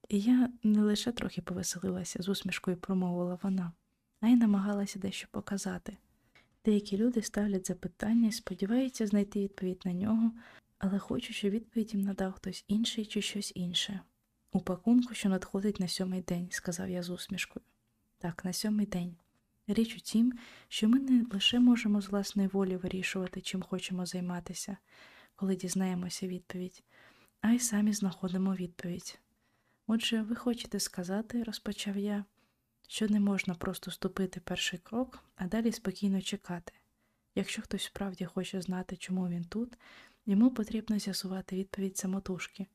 І 0.08 0.20
я 0.20 0.52
не 0.62 0.82
лише 0.82 1.12
трохи 1.12 1.42
повеселилася, 1.42 2.22
з 2.22 2.28
усмішкою 2.28 2.76
промовила 2.76 3.38
вона, 3.42 3.72
а 4.24 4.28
й 4.28 4.36
намагалася 4.36 4.98
дещо 4.98 5.28
показати. 5.30 5.96
Деякі 6.64 6.96
люди 6.96 7.22
ставлять 7.22 7.66
запитання 7.66 8.28
і 8.28 8.32
сподіваються 8.32 9.06
знайти 9.06 9.40
відповідь 9.40 9.82
на 9.84 9.92
нього, 9.92 10.32
але 10.78 10.98
хочуть, 10.98 11.36
щоб 11.36 11.50
відповідь 11.50 11.94
їм 11.94 12.02
надав 12.02 12.32
хтось 12.32 12.64
інший 12.68 13.06
чи 13.06 13.22
щось 13.22 13.52
інше. 13.54 14.00
У 14.52 14.60
пакунку, 14.60 15.14
що 15.14 15.28
надходить 15.28 15.80
на 15.80 15.88
сьомий 15.88 16.20
день, 16.20 16.48
сказав 16.50 16.90
я 16.90 17.02
з 17.02 17.10
усмішкою. 17.10 17.64
Так, 18.18 18.44
на 18.44 18.52
сьомий 18.52 18.86
день. 18.86 19.16
Річ 19.66 19.96
у 19.96 20.00
тім, 20.00 20.32
що 20.68 20.88
ми 20.88 20.98
не 20.98 21.26
лише 21.32 21.60
можемо 21.60 22.00
з 22.00 22.08
власної 22.08 22.48
волі 22.48 22.76
вирішувати, 22.76 23.40
чим 23.40 23.62
хочемо 23.62 24.06
займатися, 24.06 24.76
коли 25.36 25.56
дізнаємося 25.56 26.26
відповідь, 26.26 26.82
а 27.40 27.50
й 27.50 27.58
самі 27.58 27.92
знаходимо 27.92 28.54
відповідь. 28.54 29.18
Отже, 29.86 30.22
ви 30.22 30.36
хочете 30.36 30.80
сказати, 30.80 31.42
розпочав 31.42 31.96
я, 31.96 32.24
що 32.88 33.08
не 33.08 33.20
можна 33.20 33.54
просто 33.54 33.90
ступити 33.90 34.40
перший 34.40 34.78
крок, 34.78 35.18
а 35.36 35.46
далі 35.46 35.72
спокійно 35.72 36.22
чекати. 36.22 36.72
Якщо 37.34 37.62
хтось 37.62 37.84
справді 37.84 38.24
хоче 38.24 38.60
знати, 38.60 38.96
чому 38.96 39.28
він 39.28 39.44
тут, 39.44 39.78
йому 40.26 40.50
потрібно 40.50 40.98
з'ясувати 40.98 41.56
відповідь 41.56 41.98
самотужки, 41.98 42.66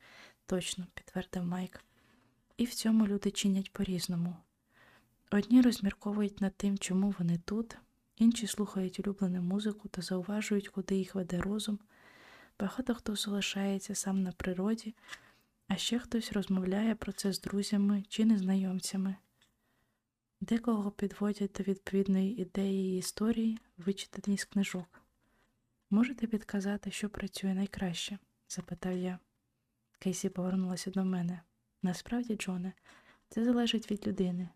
точно, 0.46 0.88
підтвердив 0.94 1.46
Майк. 1.46 1.84
І 2.58 2.66
в 2.66 2.74
цьому 2.74 3.08
люди 3.08 3.32
чинять 3.32 3.74
по-різному. 3.74 4.36
Одні 5.32 5.62
розмірковують 5.62 6.42
над 6.42 6.56
тим, 6.56 6.78
чому 6.78 7.16
вони 7.20 7.38
тут, 7.46 7.78
інші 8.18 8.48
слухають 8.48 9.00
улюблену 9.00 9.42
музику 9.42 9.88
та 9.88 10.02
зауважують, 10.02 10.70
куди 10.70 10.96
їх 10.96 11.16
веде 11.16 11.42
розум. 11.42 11.80
Багато 12.60 12.96
хто 12.96 13.16
залишається 13.16 13.96
сам 13.96 14.24
на 14.24 14.32
природі, 14.32 14.96
а 15.68 15.76
ще 15.76 16.00
хтось 16.00 16.32
розмовляє 16.32 16.96
про 16.96 17.12
це 17.12 17.34
з 17.34 17.42
друзями 17.42 18.04
чи 18.10 18.26
незнайомцями. 18.26 19.16
Декого 20.42 20.92
підводять 20.92 21.52
до 21.58 21.64
відповідної 21.64 22.42
ідеї 22.42 22.96
і 22.96 22.98
історії, 22.98 23.60
вичитані 23.78 24.38
з 24.38 24.46
книжок. 24.46 25.02
Можете 25.90 26.28
підказати, 26.28 26.92
що 26.92 27.10
працює 27.10 27.54
найкраще? 27.54 28.20
запитав 28.50 28.98
я. 28.98 29.20
Кейсі 30.00 30.30
повернулася 30.30 30.92
до 30.92 31.06
мене. 31.06 31.42
Насправді, 31.84 32.36
Джоне, 32.36 32.74
це 33.30 33.46
залежить 33.46 33.92
від 33.92 34.08
людини. 34.08 34.50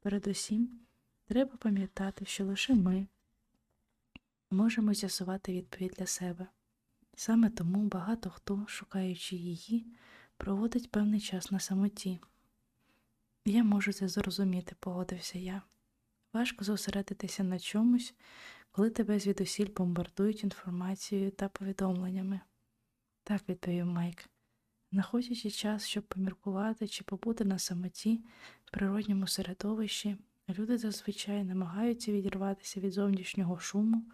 Передусім, 0.00 0.80
треба 1.26 1.56
пам'ятати, 1.56 2.24
що 2.24 2.44
лише 2.44 2.74
ми 2.74 3.06
можемо 4.50 4.94
з'ясувати 4.94 5.52
відповідь 5.52 5.94
для 5.98 6.06
себе. 6.06 6.46
Саме 7.14 7.50
тому 7.50 7.82
багато 7.82 8.30
хто, 8.30 8.64
шукаючи 8.66 9.36
її, 9.36 9.86
проводить 10.36 10.90
певний 10.90 11.20
час 11.20 11.50
на 11.50 11.60
самоті. 11.60 12.20
Я 13.46 13.64
можу 13.64 13.92
це 13.92 14.08
зрозуміти, 14.08 14.76
погодився 14.80 15.38
я. 15.38 15.62
Важко 16.32 16.64
зосередитися 16.64 17.44
на 17.44 17.58
чомусь, 17.58 18.14
коли 18.70 18.90
тебе 18.90 19.18
звідусіль 19.18 19.68
бомбардують 19.76 20.44
інформацією 20.44 21.30
та 21.30 21.48
повідомленнями. 21.48 22.40
Так, 23.24 23.48
відповів 23.48 23.86
Майк, 23.86 24.28
знаходячи 24.92 25.50
час, 25.50 25.86
щоб 25.86 26.04
поміркувати 26.04 26.88
чи 26.88 27.04
побути 27.04 27.44
на 27.44 27.58
самоті 27.58 28.24
в 28.64 28.70
природньому 28.70 29.26
середовищі, 29.26 30.16
люди 30.48 30.78
зазвичай 30.78 31.44
намагаються 31.44 32.12
відірватися 32.12 32.80
від 32.80 32.92
зовнішнього 32.92 33.58
шуму, 33.58 34.04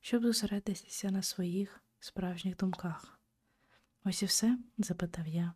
щоб 0.00 0.22
зосередитися 0.22 1.10
на 1.10 1.22
своїх 1.22 1.80
справжніх 2.00 2.56
думках. 2.56 3.18
Ось 4.04 4.22
і 4.22 4.26
все? 4.26 4.58
запитав 4.78 5.26
я. 5.26 5.52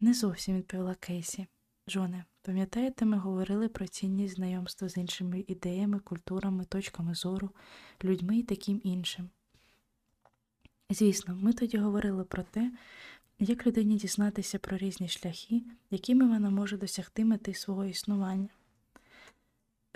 Не 0.00 0.14
зовсім 0.14 0.56
відповіла 0.56 0.94
Кейсі. 0.94 1.46
Джоне, 1.88 2.24
пам'ятаєте, 2.42 3.04
ми 3.04 3.18
говорили 3.18 3.68
про 3.68 3.86
цінність 3.86 4.34
знайомства 4.34 4.88
з 4.88 4.96
іншими 4.96 5.44
ідеями, 5.48 5.98
культурами, 5.98 6.64
точками 6.64 7.14
зору, 7.14 7.50
людьми 8.04 8.38
і 8.38 8.42
таким 8.42 8.80
іншим. 8.84 9.30
Звісно, 10.90 11.38
ми 11.42 11.52
тоді 11.52 11.78
говорили 11.78 12.24
про 12.24 12.42
те, 12.42 12.72
як 13.38 13.66
людині 13.66 13.96
дізнатися 13.96 14.58
про 14.58 14.76
різні 14.76 15.08
шляхи, 15.08 15.62
якими 15.90 16.28
вона 16.28 16.50
може 16.50 16.76
досягти 16.76 17.24
мети 17.24 17.54
свого 17.54 17.84
існування. 17.84 18.48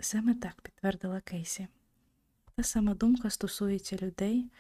Саме 0.01 0.35
так 0.35 0.61
підтвердила 0.61 1.21
Кейсі. 1.21 1.69
Та 2.55 2.63
сама 2.63 2.95
думка 2.95 3.31
стосується 3.31 3.97
людей, 3.97 4.51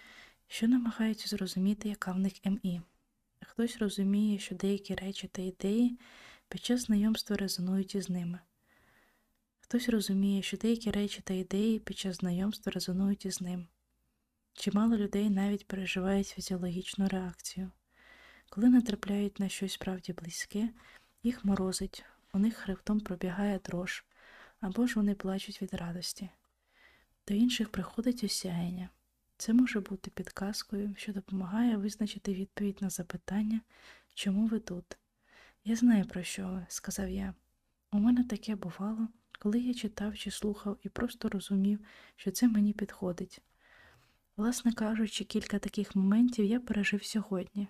що 0.46 0.68
намагаються 0.68 1.28
зрозуміти, 1.28 1.88
яка 1.88 2.12
в 2.12 2.18
них 2.18 2.32
МІ. 2.44 2.80
Хтось 3.46 3.78
розуміє, 3.78 4.38
що 4.38 4.54
деякі 4.54 4.94
речі 4.94 5.28
та 5.28 5.42
ідеї 5.42 5.98
під 6.48 6.64
час 6.64 6.80
знайомства 6.80 7.36
резонують 7.36 7.94
із 7.94 8.10
ними. 8.10 8.38
Хтось 9.60 9.88
розуміє, 9.88 10.42
що 10.42 10.56
деякі 10.56 10.90
речі 10.90 11.20
та 11.24 11.34
ідеї 11.34 11.78
під 11.78 11.98
час 11.98 12.16
знайомства 12.16 12.72
резонують 12.72 13.26
із 13.26 13.40
ним. 13.40 13.66
Чимало 14.52 14.96
людей 14.96 15.30
навіть 15.30 15.66
переживають 15.66 16.26
фізіологічну 16.28 17.08
реакцію. 17.08 17.70
Коли 18.48 18.68
натрапляють 18.68 19.40
на 19.40 19.48
щось 19.48 19.72
справді 19.72 20.12
близьке, 20.12 20.68
їх 21.22 21.44
морозить, 21.44 22.04
у 22.32 22.38
них 22.38 22.56
хребтом 22.56 23.00
пробігає 23.00 23.58
дрож, 23.58 24.04
або 24.60 24.86
ж 24.86 24.94
вони 24.94 25.14
плачуть 25.14 25.62
від 25.62 25.74
радості. 25.74 26.30
До 27.28 27.34
інших 27.34 27.68
приходить 27.68 28.24
осяяння. 28.24 28.88
Це 29.36 29.52
може 29.52 29.80
бути 29.80 30.10
підказкою, 30.10 30.94
що 30.96 31.12
допомагає 31.12 31.76
визначити 31.76 32.34
відповідь 32.34 32.82
на 32.82 32.90
запитання, 32.90 33.60
чому 34.14 34.46
ви 34.46 34.60
тут. 34.60 34.98
Я 35.64 35.76
знаю, 35.76 36.04
про 36.04 36.22
що 36.22 36.48
ви, 36.48 36.66
сказав 36.68 37.10
я. 37.10 37.34
У 37.92 37.98
мене 37.98 38.24
таке 38.24 38.56
бувало, 38.56 39.08
коли 39.38 39.60
я 39.60 39.74
читав 39.74 40.16
чи 40.16 40.30
слухав 40.30 40.78
і 40.82 40.88
просто 40.88 41.28
розумів, 41.28 41.80
що 42.16 42.30
це 42.30 42.48
мені 42.48 42.72
підходить. 42.72 43.42
Власне 44.36 44.72
кажучи, 44.72 45.24
кілька 45.24 45.58
таких 45.58 45.96
моментів 45.96 46.44
я 46.44 46.60
пережив 46.60 47.04
сьогодні. 47.04 47.68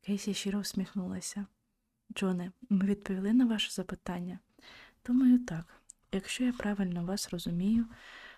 Кейсі 0.00 0.34
щиро 0.34 0.60
всміхнулася. 0.60 1.46
Джоне, 2.14 2.52
ми 2.70 2.86
відповіли 2.86 3.32
на 3.32 3.46
ваше 3.46 3.70
запитання? 3.70 4.38
Думаю, 5.06 5.38
так. 5.38 5.82
Якщо 6.12 6.44
я 6.44 6.52
правильно 6.52 7.04
вас 7.04 7.30
розумію, 7.30 7.86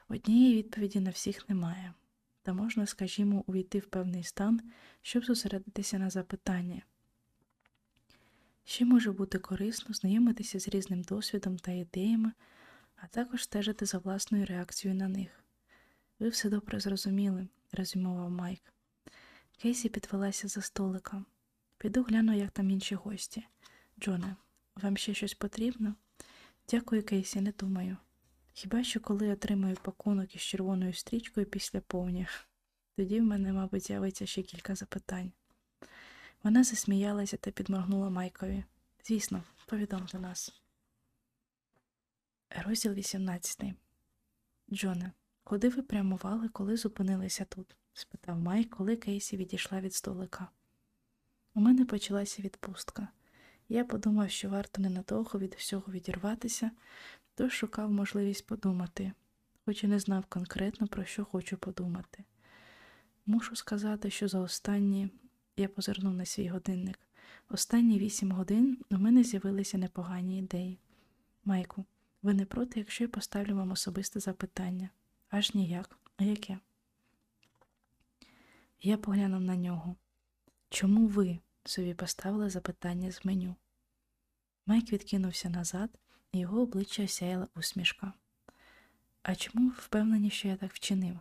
однієї 0.09 0.57
відповіді 0.57 1.01
на 1.01 1.11
всіх 1.11 1.49
немає, 1.49 1.95
та 2.43 2.53
можна, 2.53 2.87
скажімо, 2.87 3.45
увійти 3.47 3.79
в 3.79 3.87
певний 3.87 4.23
стан, 4.23 4.61
щоб 5.03 5.25
зосередитися 5.25 5.99
на 5.99 6.11
запитанні. 6.11 6.83
Ще 8.65 8.85
може 8.85 9.13
бути 9.13 9.39
корисно 9.39 9.95
знайомитися 9.95 10.61
з 10.61 10.69
різним 10.69 11.03
досвідом 11.03 11.59
та 11.59 11.73
ідеями, 11.73 12.33
а 12.97 13.07
також 13.07 13.43
стежити 13.43 13.87
за 13.87 13.99
власною 13.99 14.47
реакцією 14.47 15.01
на 15.01 15.09
них. 15.09 15.45
Ви 16.19 16.29
все 16.29 16.51
добре 16.51 16.81
зрозуміли, 16.81 17.49
резюмував 17.73 18.31
Майк. 18.31 18.73
Кейсі 19.59 19.89
підвелася 19.89 20.49
за 20.49 20.63
столика. 20.63 21.25
Піду 21.79 22.03
гляну, 22.03 22.37
як 22.37 22.51
там 22.51 22.71
інші 22.71 22.95
гості. 22.95 23.45
Джоне, 24.01 24.37
вам 24.77 24.97
ще 24.97 25.15
щось 25.15 25.35
потрібно? 25.35 25.95
Дякую, 26.71 27.03
Кейсі, 27.03 27.41
не 27.41 27.53
думаю. 27.53 27.97
Хіба 28.53 28.85
що 28.85 29.01
коли 29.01 29.33
отримаю 29.33 29.77
пакунок 29.83 30.35
із 30.35 30.43
червоною 30.43 30.93
стрічкою 30.93 31.47
після 31.47 31.81
повні, 31.81 32.27
тоді 32.97 33.21
в 33.21 33.25
мене, 33.25 33.53
мабуть, 33.53 33.87
з'явиться 33.87 34.27
ще 34.27 34.43
кілька 34.43 34.75
запитань. 34.75 35.33
Вона 36.45 36.65
засміялася 36.65 37.37
та 37.37 37.51
підморгнула 37.51 38.11
Майкові. 38.11 38.65
Звісно, 39.05 39.43
повідомте 39.67 40.19
нас. 40.19 40.63
Розділ 42.67 42.93
18. 42.93 43.63
Джоне, 44.73 45.13
куди 45.45 45.69
ви 45.69 45.83
прямували, 45.83 46.49
коли 46.49 46.77
зупинилися 46.77 47.45
тут? 47.45 47.77
спитав 47.93 48.39
Майк, 48.39 48.71
коли 48.71 48.97
Кейсі 48.97 49.37
відійшла 49.37 49.81
від 49.81 49.95
столика. 49.95 50.49
У 51.55 51.61
мене 51.61 51.85
почалася 51.85 52.43
відпустка. 52.43 53.09
Я 53.69 53.85
подумав, 53.85 54.31
що 54.31 54.49
варто 54.49 54.83
ненадовго 54.83 55.39
від 55.39 55.55
всього 55.55 55.93
відірватися, 55.93 56.71
тож 57.35 57.53
шукав 57.53 57.91
можливість 57.91 58.47
подумати, 58.47 59.13
хоч 59.65 59.85
і 59.85 59.87
не 59.87 59.99
знав 59.99 60.25
конкретно, 60.27 60.87
про 60.87 61.05
що 61.05 61.25
хочу 61.25 61.57
подумати. 61.57 62.25
Мушу 63.27 63.57
сказати, 63.57 64.11
що 64.11 64.29
за 64.29 64.41
останні 64.41 65.11
я 65.57 65.69
позирнув 65.69 66.15
на 66.15 66.25
свій 66.25 66.49
годинник. 66.49 66.99
Останні 67.49 67.99
вісім 67.99 68.33
годин 68.33 68.79
у 68.91 68.99
мене 68.99 69.25
з'явилися 69.25 69.79
непогані 69.79 70.39
ідеї. 70.39 70.79
Майку, 71.45 71.85
ви 72.23 72.35
не 72.35 72.45
проти, 72.45 72.81
якщо 72.81 73.05
я 73.05 73.09
поставлю 73.09 73.57
вам 73.57 73.71
особисте 73.71 74.21
запитання? 74.21 74.91
Аж 75.31 75.55
ніяк. 75.55 75.99
А 76.17 76.25
яке? 76.25 76.59
Я 78.83 78.97
поглянув 78.97 79.41
на 79.41 79.57
нього. 79.57 79.97
Чому 80.69 81.07
ви 81.07 81.39
собі 81.65 81.95
поставили 81.95 82.51
запитання 82.51 83.11
з 83.13 83.25
меню? 83.25 83.55
Майк 84.67 84.93
відкинувся 84.93 85.49
назад, 85.49 85.91
і 86.33 86.39
його 86.39 86.63
обличчя 86.63 87.05
осяяла 87.05 87.49
усмішка. 87.57 88.13
А 89.23 89.35
чому 89.35 89.69
впевнені, 89.69 90.31
що 90.31 90.49
я 90.49 90.57
так 90.57 90.73
вчинив? 90.73 91.19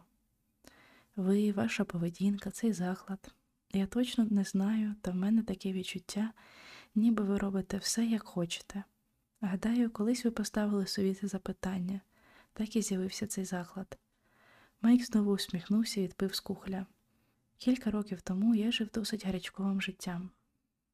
Ви, 1.15 1.51
ваша 1.51 1.83
поведінка, 1.85 2.51
цей 2.51 2.73
заклад. 2.73 3.33
Я 3.75 3.87
точно 3.87 4.27
не 4.29 4.43
знаю, 4.43 4.95
та 5.01 5.11
в 5.11 5.15
мене 5.15 5.43
таке 5.43 5.73
відчуття, 5.73 6.33
ніби 6.95 7.23
ви 7.23 7.37
робите 7.37 7.77
все, 7.77 8.05
як 8.05 8.23
хочете. 8.23 8.83
Гадаю, 9.41 9.89
колись 9.89 10.25
ви 10.25 10.31
поставили 10.31 10.87
собі 10.87 11.13
це 11.13 11.27
запитання, 11.27 12.01
так 12.53 12.75
і 12.75 12.81
з'явився 12.81 13.27
цей 13.27 13.45
заклад. 13.45 13.97
Майк 14.81 15.05
знову 15.05 15.31
усміхнувся 15.31 16.01
і 16.01 16.03
відпив 16.03 16.35
з 16.35 16.39
кухля. 16.39 16.85
Кілька 17.57 17.91
років 17.91 18.21
тому 18.21 18.55
я 18.55 18.71
жив 18.71 18.89
досить 18.93 19.25
гарячковим 19.25 19.81
життям. 19.81 20.29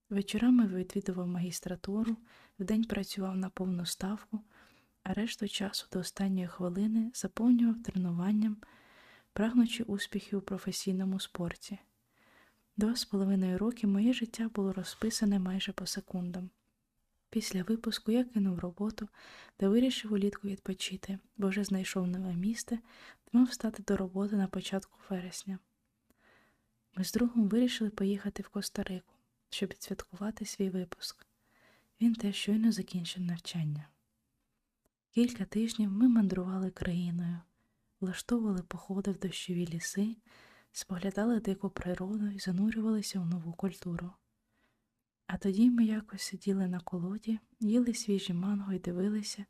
Вечорами 0.09 0.67
відвідував 0.67 1.27
магістратуру, 1.27 2.17
вдень 2.59 2.83
працював 2.83 3.37
на 3.37 3.49
повну 3.49 3.85
ставку, 3.85 4.39
а 5.03 5.13
решту 5.13 5.47
часу 5.47 5.87
до 5.93 5.99
останньої 5.99 6.47
хвилини 6.47 7.11
заповнював 7.13 7.83
тренуванням, 7.83 8.57
прагнучи 9.33 9.83
успіхів 9.83 10.39
у 10.39 10.41
професійному 10.41 11.19
спорті. 11.19 11.79
Два 12.79 12.95
з 12.95 13.05
половиною 13.05 13.57
роки 13.57 13.87
моє 13.87 14.13
життя 14.13 14.49
було 14.55 14.73
розписане 14.73 15.39
майже 15.39 15.71
по 15.71 15.85
секундам. 15.85 16.49
Після 17.29 17.63
випуску 17.63 18.11
я 18.11 18.23
кинув 18.23 18.59
роботу 18.59 19.09
та 19.57 19.69
вирішив 19.69 20.13
улітку 20.13 20.47
відпочити, 20.47 21.19
бо 21.37 21.49
вже 21.49 21.63
знайшов 21.63 22.07
нове 22.07 22.33
місце 22.33 22.79
та 23.23 23.37
мав 23.37 23.53
стати 23.53 23.83
до 23.83 23.97
роботи 23.97 24.35
на 24.35 24.47
початку 24.47 24.99
вересня. 25.09 25.59
Ми 26.95 27.03
з 27.03 27.13
другом 27.13 27.47
вирішили 27.47 27.89
поїхати 27.89 28.43
в 28.43 28.49
Коста-Рику, 28.49 29.13
щоб 29.49 29.69
відсвяткувати 29.69 30.45
свій 30.45 30.69
випуск. 30.69 31.25
Він 32.01 32.15
теж 32.15 32.35
щойно 32.35 32.71
закінчив 32.71 33.23
навчання. 33.23 33.87
Кілька 35.11 35.45
тижнів 35.45 35.91
ми 35.91 36.07
мандрували 36.07 36.71
країною, 36.71 37.39
влаштовували 38.01 38.63
походи 38.63 39.11
в 39.11 39.19
дощові 39.19 39.67
ліси, 39.67 40.15
споглядали 40.79 41.39
дику 41.39 41.69
природу 41.69 42.27
і 42.27 42.39
занурювалися 42.39 43.19
в 43.19 43.25
нову 43.25 43.53
культуру. 43.53 44.11
А 45.27 45.37
тоді 45.37 45.69
ми 45.69 45.85
якось 45.85 46.21
сиділи 46.21 46.67
на 46.67 46.79
колоді, 46.79 47.39
їли 47.59 47.93
свіжі 47.93 48.33
манго 48.33 48.73
і 48.73 48.79
дивилися, 48.79 49.45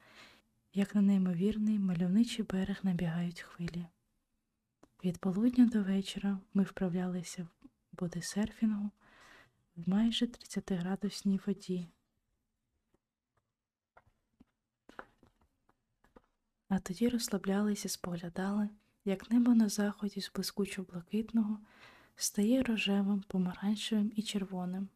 як 0.74 0.96
на 0.96 1.02
неймовірний 1.02 1.80
мальовничий 1.80 2.46
берег 2.46 2.80
набігають 2.84 3.42
хвилі. 3.42 3.86
Від 5.04 5.18
полудня 5.18 5.65
до 5.65 5.84
вечора 5.84 6.39
ми 6.54 6.63
вправлялися 6.63 7.44
в 7.44 7.70
бодисерфінгу 7.92 8.92
в 9.76 9.89
майже 9.89 10.26
30-градусній 10.26 11.46
воді. 11.46 11.88
А 16.70 16.80
тоді 16.80 17.10
розслаблялися, 17.10 17.89
споглядали, 17.89 18.70
як 19.10 19.32
небо 19.32 19.56
на 19.56 19.69
заході 19.69 20.22
з 20.22 20.32
блискучо 20.36 20.84
блакитного 20.84 21.60
стає 22.15 22.63
рожевим, 22.63 23.24
помаранчевим 23.28 24.12
і 24.15 24.22
червоним. 24.22 24.88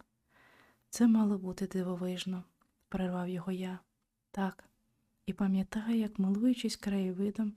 Це 0.90 1.08
мало 1.08 1.38
бути 1.38 1.68
дивовижно, 1.68 2.44
перервав 2.90 3.30
його 3.30 3.52
я. 3.52 3.80
Так, 4.32 4.64
і 5.26 5.34
пам'ятаю, 5.34 5.98
як, 6.00 6.20
милуючись 6.20 6.76
краєвидом, 6.76 7.54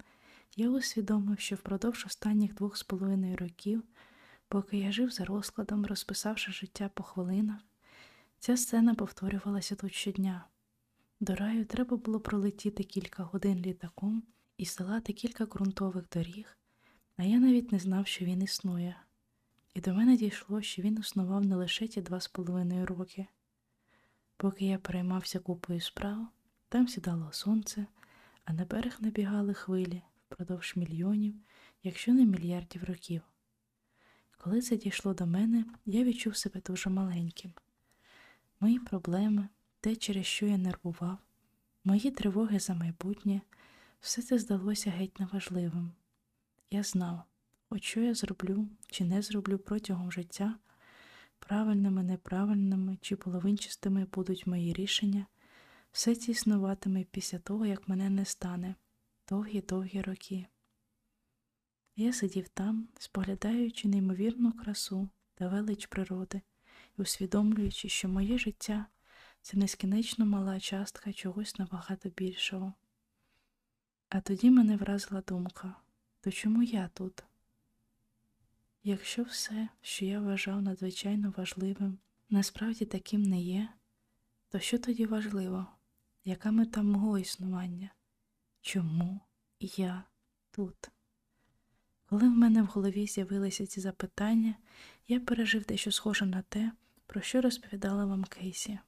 я 0.57 0.71
усвідомив, 0.71 1.41
що 1.41 1.57
впродовж 1.57 2.05
останніх 2.07 2.55
двох 2.55 2.77
з 2.77 2.83
половиною 2.83 3.37
років, 3.37 3.83
поки 4.49 4.79
я 4.79 4.93
жив 4.93 5.11
за 5.11 5.25
розкладом, 5.25 5.87
розписавши 5.87 6.53
життя 6.53 6.91
по 6.95 7.03
хвилинах, 7.03 7.61
ця 8.39 8.57
сцена 8.57 8.95
повторювалася 8.95 9.75
тут 9.75 9.95
щодня. 9.95 10.45
До 11.21 11.35
раю 11.35 11.65
треба 11.65 11.97
було 11.97 12.21
пролетіти 12.21 12.85
кілька 12.85 13.23
годин 13.23 13.59
літаком 13.59 14.23
і 14.59 14.65
здолати 14.65 15.13
кілька 15.13 15.45
ґрунтових 15.45 16.05
доріг, 16.13 16.59
а 17.17 17.23
я 17.23 17.39
навіть 17.39 17.73
не 17.73 17.79
знав, 17.79 18.07
що 18.07 18.25
він 18.25 18.43
існує. 18.43 18.97
І 19.75 19.81
до 19.81 19.95
мене 19.95 20.17
дійшло, 20.17 20.63
що 20.63 20.83
він 20.83 20.99
існував 20.99 21.45
не 21.47 21.57
лише 21.57 21.89
ті 21.89 22.01
два 22.01 22.21
з 22.21 22.29
половиною 22.29 22.87
роки. 22.87 23.27
Поки 24.37 24.67
я 24.67 24.79
переймався 24.79 25.39
купою 25.39 25.81
справ, 25.81 26.29
там 26.69 26.89
сідало 26.89 27.33
сонце, 27.33 27.87
а 28.45 28.53
на 28.53 28.65
берег 28.65 28.97
набігали 29.01 29.55
хвилі 29.55 30.03
впродовж 30.27 30.73
мільйонів, 30.77 31.35
якщо 31.83 32.15
не 32.15 32.25
мільярдів 32.25 32.85
років. 32.85 33.23
Коли 34.39 34.61
це 34.61 34.77
дійшло 34.77 35.15
до 35.15 35.27
мене, 35.27 35.65
я 35.87 36.05
відчув 36.05 36.37
себе 36.37 36.61
дуже 36.67 36.91
маленьким. 36.91 37.53
Мої 38.61 38.79
проблеми, 38.79 39.49
те, 39.81 39.97
через 39.97 40.27
що 40.27 40.47
я 40.47 40.59
нервував, 40.59 41.19
мої 41.85 42.11
тривоги 42.11 42.59
за 42.59 42.75
майбутнє, 42.75 43.41
все 44.07 44.23
це 44.23 44.39
здалося 44.39 44.91
геть 44.91 45.21
неважливим. 45.21 45.93
Я 46.71 46.83
знав, 46.83 47.23
от 47.71 47.83
що 47.85 48.01
я 48.01 48.15
зроблю 48.15 48.69
чи 48.87 49.05
не 49.05 49.23
зроблю 49.23 49.59
протягом 49.59 50.13
життя, 50.13 50.59
правильними, 51.39 52.03
неправильними 52.03 52.99
чи 53.01 53.17
половинчастими 53.17 54.07
будуть 54.15 54.47
мої 54.47 54.73
рішення, 54.73 55.27
Все 55.93 56.15
це 56.15 56.33
існуватиме 56.33 57.05
після 57.05 57.39
того, 57.39 57.67
як 57.67 57.89
мене 57.89 58.11
не 58.11 58.25
стане 58.25 58.75
довгі-довгі 59.29 60.03
роки. 60.03 60.47
Я 61.97 62.13
сидів 62.13 62.49
там, 62.49 62.89
споглядаючи 62.99 63.89
неймовірну 63.89 64.53
красу 64.53 65.09
та 65.35 65.49
велич 65.49 65.87
природи 65.87 66.41
і 66.99 67.03
усвідомлюючи, 67.03 67.89
що 67.89 68.09
моє 68.09 68.39
життя 68.39 68.87
це 69.43 69.57
нескінечно 69.57 70.27
мала 70.27 70.61
частка 70.61 71.13
чогось 71.13 71.59
набагато 71.59 72.09
більшого. 72.09 72.75
А 74.09 74.21
тоді 74.21 74.51
мене 74.51 74.77
вразила 74.77 75.21
думка 75.21 75.75
то 76.27 76.33
чому 76.33 76.63
я 76.63 76.89
тут? 76.89 77.25
Якщо 78.83 79.23
все, 79.23 79.69
що 79.81 80.05
я 80.05 80.21
вважав 80.21 80.63
надзвичайно 80.63 81.35
важливим, 81.37 81.99
насправді 82.31 82.85
таким 82.85 83.23
не 83.23 83.41
є, 83.41 83.69
то 84.49 84.59
що 84.59 84.79
тоді 84.79 85.07
важливо? 85.07 85.67
Яка 86.25 86.51
мета 86.51 86.83
мого 86.83 87.19
існування? 87.19 87.91
Чому 88.61 89.21
я 89.61 90.05
тут? 90.51 90.91
Коли 92.09 92.29
в 92.29 92.37
мене 92.37 92.63
в 92.63 92.67
голові 92.67 93.07
з'явилися 93.07 93.67
ці 93.67 93.81
запитання, 93.81 94.55
я 95.09 95.21
пережив 95.21 95.65
дещо 95.65 95.93
схоже 95.93 96.27
на 96.27 96.43
те, 96.43 96.73
про 97.07 97.21
що 97.21 97.41
розповідала 97.41 98.05
вам 98.05 98.25
Кейсі. 98.25 98.79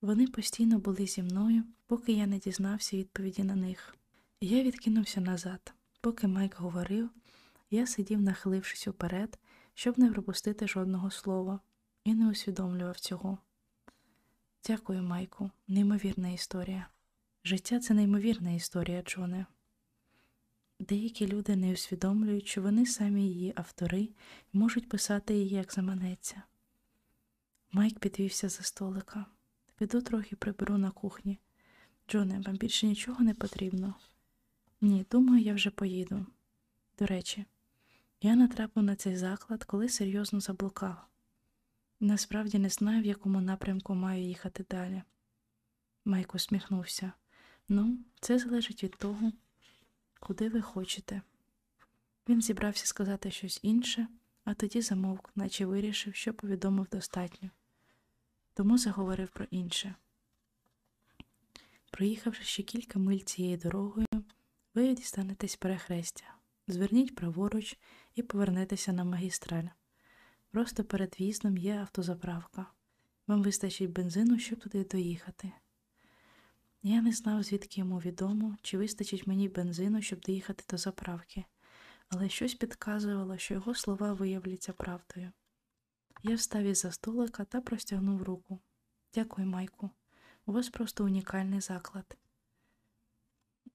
Вони 0.00 0.26
постійно 0.26 0.78
були 0.78 1.06
зі 1.06 1.22
мною, 1.22 1.64
поки 1.86 2.12
я 2.12 2.26
не 2.26 2.38
дізнався 2.38 2.96
відповіді 2.96 3.44
на 3.44 3.56
них. 3.56 3.96
Я 4.40 4.62
відкинувся 4.62 5.20
назад. 5.20 5.74
Поки 6.00 6.26
Майк 6.26 6.56
говорив, 6.56 7.10
я 7.70 7.86
сидів, 7.86 8.20
нахилившись 8.20 8.88
уперед, 8.88 9.38
щоб 9.74 9.98
не 9.98 10.12
пропустити 10.12 10.68
жодного 10.68 11.10
слова, 11.10 11.60
і 12.04 12.14
не 12.14 12.30
усвідомлював 12.30 13.00
цього. 13.00 13.38
Дякую, 14.66 15.02
Майку, 15.02 15.50
неймовірна 15.68 16.28
історія. 16.28 16.88
Життя 17.44 17.80
це 17.80 17.94
неймовірна 17.94 18.50
історія, 18.50 19.02
Джоне. 19.02 19.46
Деякі 20.80 21.26
люди 21.26 21.56
не 21.56 21.72
усвідомлюють, 21.72 22.46
що 22.46 22.62
вони 22.62 22.86
самі 22.86 23.28
її 23.28 23.52
автори 23.56 24.08
і 24.52 24.58
можуть 24.58 24.88
писати 24.88 25.34
її, 25.34 25.48
як 25.48 25.72
заманеться. 25.72 26.42
Майк 27.72 27.98
підвівся 27.98 28.48
за 28.48 28.62
столика. 28.62 29.26
Піду 29.78 30.02
трохи 30.02 30.36
приберу 30.36 30.78
на 30.78 30.90
кухні. 30.90 31.38
Джоне, 32.08 32.40
вам 32.40 32.56
більше 32.56 32.86
нічого 32.86 33.24
не 33.24 33.34
потрібно? 33.34 33.94
Ні, 34.80 35.06
думаю, 35.10 35.42
я 35.42 35.54
вже 35.54 35.70
поїду. 35.70 36.26
До 36.98 37.06
речі, 37.06 37.46
я 38.20 38.36
натрапив 38.36 38.82
на 38.82 38.96
цей 38.96 39.16
заклад, 39.16 39.64
коли 39.64 39.88
серйозно 39.88 40.40
заблукав. 40.40 41.06
Насправді 42.00 42.58
не 42.58 42.68
знаю, 42.68 43.02
в 43.02 43.06
якому 43.06 43.40
напрямку 43.40 43.94
маю 43.94 44.22
їхати 44.22 44.64
далі. 44.70 45.02
Майк 46.04 46.34
усміхнувся. 46.34 47.12
Ну, 47.68 47.98
це 48.20 48.38
залежить 48.38 48.84
від 48.84 48.96
того, 48.96 49.32
куди 50.20 50.48
ви 50.48 50.62
хочете. 50.62 51.22
Він 52.28 52.42
зібрався 52.42 52.86
сказати 52.86 53.30
щось 53.30 53.60
інше, 53.62 54.08
а 54.44 54.54
тоді 54.54 54.80
замовк, 54.80 55.30
наче 55.34 55.66
вирішив, 55.66 56.14
що 56.14 56.34
повідомив 56.34 56.88
достатньо. 56.92 57.50
Тому 58.56 58.78
заговорив 58.78 59.28
про 59.28 59.44
інше. 59.50 59.94
Проїхавши 61.90 62.44
ще 62.44 62.62
кілька 62.62 62.98
миль 62.98 63.18
цією 63.18 63.56
дорогою, 63.56 64.06
ви 64.74 64.94
дістанетесь 64.94 65.56
перехрестя. 65.56 66.24
Зверніть 66.68 67.14
праворуч 67.14 67.78
і 68.14 68.22
повернетеся 68.22 68.92
на 68.92 69.04
магістраль. 69.04 69.66
Просто 70.50 70.84
перед 70.84 71.16
в'їздом 71.20 71.56
є 71.56 71.76
автозаправка. 71.76 72.66
Вам 73.26 73.42
вистачить 73.42 73.90
бензину, 73.90 74.38
щоб 74.38 74.58
туди 74.58 74.84
доїхати. 74.84 75.52
Я 76.82 77.02
не 77.02 77.12
знав, 77.12 77.42
звідки 77.42 77.80
йому 77.80 77.98
відомо, 77.98 78.56
чи 78.62 78.78
вистачить 78.78 79.26
мені 79.26 79.48
бензину, 79.48 80.02
щоб 80.02 80.20
доїхати 80.20 80.64
до 80.70 80.76
заправки, 80.76 81.44
але 82.08 82.28
щось 82.28 82.54
підказувало, 82.54 83.38
що 83.38 83.54
його 83.54 83.74
слова 83.74 84.12
виявляться 84.12 84.72
правдою. 84.72 85.32
Я 86.22 86.34
встав 86.34 86.62
із 86.62 86.80
за 86.80 86.92
столика 86.92 87.44
та 87.44 87.60
простягнув 87.60 88.22
руку. 88.22 88.58
Дякую, 89.14 89.46
Майку. 89.46 89.90
У 90.46 90.52
вас 90.52 90.68
просто 90.68 91.04
унікальний 91.04 91.60
заклад. 91.60 92.16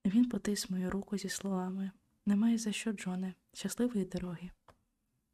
Він 0.06 0.30
потис 0.30 0.70
мою 0.70 0.92
руку 0.92 1.18
зі 1.18 1.30
словами 1.30 1.92
Немає 2.26 2.58
за 2.58 2.72
що, 2.72 2.92
Джоне, 2.92 3.34
щасливої 3.54 4.06
дороги. 4.06 4.52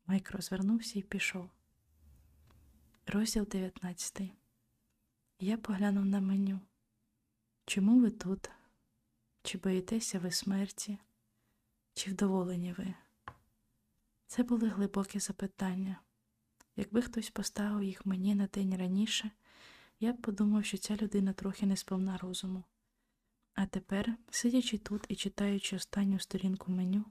Майк 0.05 0.31
розвернувся 0.31 0.99
і 0.99 1.01
пішов. 1.01 1.49
Розділ 3.07 3.47
19. 3.47 4.21
Я 5.39 5.57
поглянув 5.57 6.05
на 6.05 6.21
меню. 6.21 6.59
Чому 7.65 7.99
ви 7.99 8.11
тут? 8.11 8.49
Чи 9.43 9.57
боїтеся 9.57 10.19
ви 10.19 10.31
смерті? 10.31 10.97
Чи 11.93 12.11
вдоволені 12.11 12.73
ви? 12.73 12.93
Це 14.27 14.43
були 14.43 14.69
глибокі 14.69 15.19
запитання. 15.19 16.01
Якби 16.77 17.01
хтось 17.01 17.29
поставив 17.29 17.83
їх 17.83 18.05
мені 18.05 18.35
на 18.35 18.47
день 18.47 18.77
раніше, 18.77 19.31
я 19.99 20.13
б 20.13 20.21
подумав, 20.21 20.65
що 20.65 20.77
ця 20.77 20.95
людина 20.95 21.33
трохи 21.33 21.65
не 21.65 21.77
сповна 21.77 22.17
розуму. 22.17 22.63
А 23.53 23.65
тепер, 23.65 24.17
сидячи 24.29 24.77
тут 24.77 25.05
і 25.09 25.15
читаючи 25.15 25.75
останню 25.75 26.19
сторінку 26.19 26.71
меню, 26.71 27.05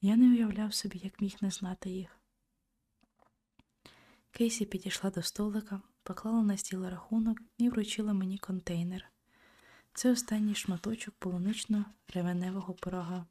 я 0.00 0.16
не 0.16 0.30
уявляв 0.30 0.74
собі, 0.74 1.00
як 1.04 1.20
міг 1.20 1.36
не 1.40 1.50
знати 1.50 1.90
їх. 1.90 2.20
Кейсі 4.30 4.64
підійшла 4.64 5.10
до 5.10 5.22
столика, 5.22 5.80
поклала 6.02 6.42
на 6.42 6.56
стіл 6.56 6.84
рахунок 6.88 7.38
і 7.58 7.68
вручила 7.68 8.12
мені 8.12 8.38
контейнер. 8.38 9.08
Це 9.92 10.12
останній 10.12 10.54
шматочок 10.54 11.14
полунично-ревеневого 11.20 12.74
порога, 12.74 13.26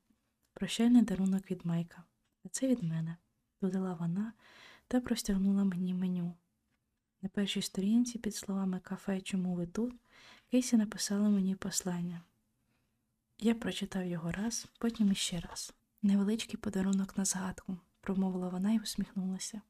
прощальний 0.53 1.01
дарунок 1.01 1.51
від 1.51 1.65
Майка. 1.65 2.03
А 2.45 2.49
це 2.49 2.67
від 2.67 2.83
мене, 2.83 3.17
додала 3.61 3.93
вона 3.93 4.33
та 4.87 4.99
простягнула 5.01 5.63
мені 5.63 5.93
меню. 5.93 6.33
На 7.21 7.29
першій 7.29 7.61
сторінці 7.61 8.19
під 8.19 8.35
словами 8.35 8.79
кафе, 8.79 9.21
чому 9.21 9.55
ви 9.55 9.67
тут, 9.67 9.93
Кейсі 10.51 10.77
написала 10.77 11.29
мені 11.29 11.55
послання. 11.55 12.21
Я 13.39 13.55
прочитав 13.55 14.05
його 14.05 14.31
раз, 14.31 14.67
потім 14.79 15.11
іще 15.11 15.39
раз. 15.39 15.73
Невеличкий 16.01 16.57
подарунок 16.57 17.17
на 17.17 17.25
згадку, 17.25 17.77
промовила 18.01 18.49
вона 18.49 18.73
і 18.73 18.79
усміхнулася. 18.79 19.61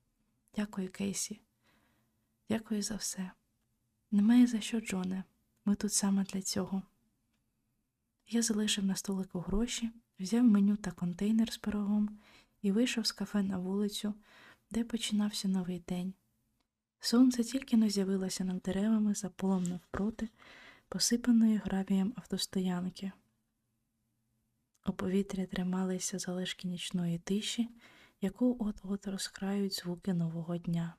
Дякую, 0.55 0.91
Кейсі. 0.91 1.41
Дякую 2.49 2.81
за 2.81 2.95
все. 2.95 3.31
Немає 4.11 4.47
за 4.47 4.61
що, 4.61 4.81
Джоне. 4.81 5.23
Ми 5.65 5.75
тут 5.75 5.93
саме 5.93 6.23
для 6.23 6.41
цього. 6.41 6.81
Я 8.27 8.41
залишив 8.41 8.85
на 8.85 8.95
столику 8.95 9.39
гроші, 9.39 9.91
взяв 10.19 10.43
меню 10.43 10.75
та 10.75 10.91
контейнер 10.91 11.53
з 11.53 11.57
пирогом 11.57 12.19
і 12.61 12.71
вийшов 12.71 13.07
з 13.07 13.11
кафе 13.11 13.43
на 13.43 13.57
вулицю, 13.57 14.13
де 14.75 14.83
починався 14.83 15.47
новий 15.47 15.79
день. 15.79 16.13
Сонце 16.99 17.43
тільки 17.43 17.77
не 17.77 17.89
з'явилося 17.89 18.43
над 18.43 18.61
деревами 18.61 19.13
за 19.13 19.29
полом 19.29 19.63
навпроти, 19.63 20.29
посипаної 20.89 21.57
гравієм 21.57 22.13
автостоянки. 22.15 23.11
У 24.87 24.93
повітрі 24.93 25.45
трималися 25.45 26.19
залишки 26.19 26.67
нічної 26.67 27.19
тиші, 27.19 27.69
яку 28.21 28.57
от-от 28.59 29.07
розкрають 29.07 29.73
звуки 29.73 30.13
нового 30.13 30.57
дня. 30.57 30.95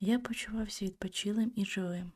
Я 0.00 0.18
почувався 0.18 0.84
відпочилим 0.84 1.52
і 1.56 1.64
живим. 1.64 2.12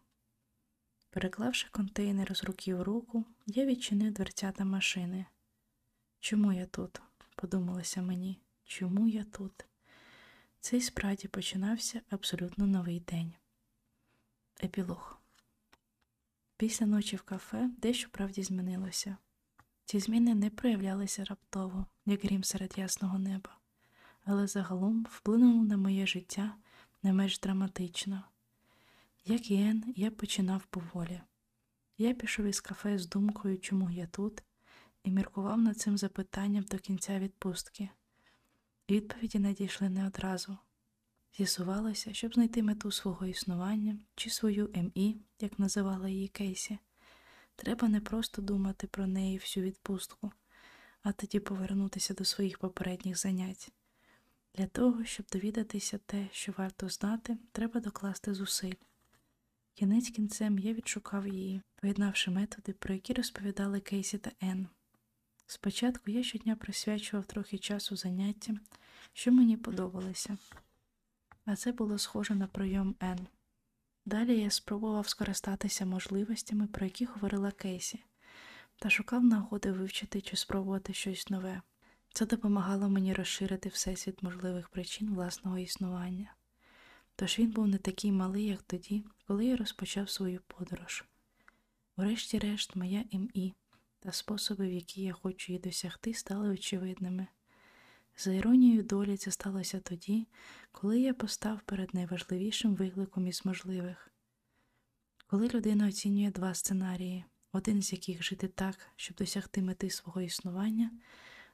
Переклавши 1.11 1.68
контейнер 1.70 2.37
з 2.37 2.44
руки 2.44 2.74
в 2.74 2.83
руку, 2.83 3.24
я 3.46 3.66
відчинив 3.66 4.12
дверцята 4.12 4.64
машини. 4.64 5.26
Чому 6.20 6.52
я 6.52 6.66
тут? 6.66 7.02
подумалося 7.37 8.02
мені, 8.02 8.40
чому 8.64 9.09
я 9.09 9.24
тут? 9.24 9.66
Цей 10.64 10.81
справді 10.81 11.29
починався 11.29 12.00
абсолютно 12.11 12.66
новий 12.66 13.00
день. 13.00 13.33
Епілог. 14.62 15.18
Після 16.57 16.87
ночі 16.87 17.16
в 17.16 17.22
кафе 17.22 17.70
дещо 17.79 18.09
правді 18.11 18.42
змінилося. 18.42 19.16
Ці 19.85 20.00
зміни 20.00 20.35
не 20.35 20.50
проявлялися 20.50 21.24
раптово, 21.24 21.87
як 22.07 22.24
грім 22.24 22.44
серед 22.44 22.79
ясного 22.79 23.18
неба, 23.18 23.59
але 24.24 24.46
загалом 24.46 25.07
вплинули 25.11 25.66
на 25.66 25.77
моє 25.77 26.07
життя 26.07 26.55
не 27.03 27.12
менш 27.12 27.40
драматично. 27.40 28.24
Як 29.24 29.50
і 29.50 29.55
Ен, 29.55 29.94
я 29.96 30.11
починав 30.11 30.66
поволі. 30.66 31.20
Я 31.98 32.14
пішов 32.14 32.46
із 32.46 32.61
кафе 32.61 32.98
з 32.98 33.09
думкою, 33.09 33.59
чому 33.59 33.90
я 33.90 34.07
тут, 34.07 34.42
і 35.03 35.11
міркував 35.11 35.59
над 35.59 35.79
цим 35.79 35.98
запитанням 35.98 36.64
до 36.64 36.79
кінця 36.79 37.18
відпустки. 37.18 37.88
Відповіді 38.90 39.38
надійшли 39.38 39.88
не 39.88 40.06
одразу. 40.06 40.58
З'ясувалося, 41.36 42.14
щоб 42.14 42.34
знайти 42.34 42.62
мету 42.62 42.92
свого 42.92 43.26
існування 43.26 43.98
чи 44.14 44.30
свою 44.30 44.70
МІ, 44.94 45.16
як 45.40 45.58
називала 45.58 46.08
її 46.08 46.28
Кейсі. 46.28 46.78
Треба 47.56 47.88
не 47.88 48.00
просто 48.00 48.42
думати 48.42 48.86
про 48.86 49.06
неї 49.06 49.38
всю 49.38 49.66
відпустку, 49.66 50.32
а 51.02 51.12
тоді 51.12 51.40
повернутися 51.40 52.14
до 52.14 52.24
своїх 52.24 52.58
попередніх 52.58 53.18
занять. 53.18 53.72
Для 54.54 54.66
того, 54.66 55.04
щоб 55.04 55.26
довідатися 55.32 55.98
те, 55.98 56.28
що 56.32 56.54
варто 56.58 56.88
знати, 56.88 57.38
треба 57.52 57.80
докласти 57.80 58.34
зусиль. 58.34 58.74
Кінець 59.74 60.10
кінцем 60.10 60.58
я 60.58 60.72
відшукав 60.72 61.26
її, 61.26 61.62
поєднавши 61.76 62.30
методи, 62.30 62.72
про 62.72 62.94
які 62.94 63.12
розповідали 63.12 63.80
Кейсі 63.80 64.18
та 64.18 64.30
Енн. 64.40 64.68
Спочатку 65.46 66.11
я 66.11 66.22
щодня 66.22 66.57
присвячував 66.57 67.26
трохи 67.26 67.59
часу 67.59 67.96
заняттям, 67.96 68.61
що 69.12 69.33
мені 69.33 69.57
подобалося, 69.57 70.38
а 71.44 71.57
це 71.57 71.72
було 71.72 71.98
схоже 71.98 72.35
на 72.35 72.46
прийом 72.46 72.94
Енн. 73.00 73.26
Далі 74.07 74.40
я 74.40 74.50
спробував 74.50 75.09
скористатися 75.09 75.87
можливостями, 75.87 76.66
про 76.66 76.85
які 76.85 77.04
говорила 77.04 77.50
Кейсі, 77.50 78.04
та 78.78 78.90
шукав 78.90 79.24
нагоди 79.24 79.72
вивчити 79.72 80.20
чи 80.20 80.37
спробувати 80.37 80.92
щось 80.92 81.30
нове. 81.30 81.62
Це 82.12 82.26
допомагало 82.26 82.88
мені 82.88 83.14
розширити 83.14 83.68
всесвіт 83.68 84.22
можливих 84.22 84.68
причин 84.68 85.14
власного 85.14 85.59
існування. 85.59 86.35
Тож 87.16 87.38
він 87.38 87.50
був 87.50 87.68
не 87.68 87.78
такий 87.78 88.12
малий, 88.12 88.46
як 88.46 88.62
тоді, 88.62 89.04
коли 89.26 89.46
я 89.46 89.57
розпочав 89.57 90.11
свою 90.11 90.40
подорож. 90.46 91.04
Врешті-решт, 91.96 92.76
моя 92.76 93.04
ім'ї 93.11 93.54
та 94.04 94.12
способи, 94.12 94.68
в 94.68 94.72
які 94.72 95.02
я 95.02 95.12
хочу 95.12 95.52
її 95.52 95.62
досягти, 95.62 96.14
стали 96.14 96.48
очевидними. 96.48 97.26
За 98.16 98.32
іронією 98.32 98.82
долі 98.82 99.16
це 99.16 99.30
сталося 99.30 99.80
тоді, 99.80 100.26
коли 100.72 101.00
я 101.00 101.14
постав 101.14 101.60
перед 101.64 101.94
найважливішим 101.94 102.74
викликом 102.74 103.26
із 103.26 103.44
можливих. 103.44 104.10
Коли 105.26 105.48
людина 105.48 105.88
оцінює 105.88 106.30
два 106.30 106.54
сценарії, 106.54 107.24
один 107.52 107.82
з 107.82 107.92
яких 107.92 108.22
жити 108.22 108.48
так, 108.48 108.76
щоб 108.96 109.16
досягти 109.16 109.62
мети 109.62 109.90
свого 109.90 110.20
існування, 110.20 110.90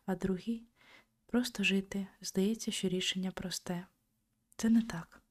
а 0.06 0.14
другий 0.14 0.64
просто 1.26 1.64
жити, 1.64 2.06
здається, 2.20 2.70
що 2.70 2.88
рішення 2.88 3.30
просте. 3.30 3.86
Це 4.56 4.68
не 4.68 4.82
так. 4.82 5.22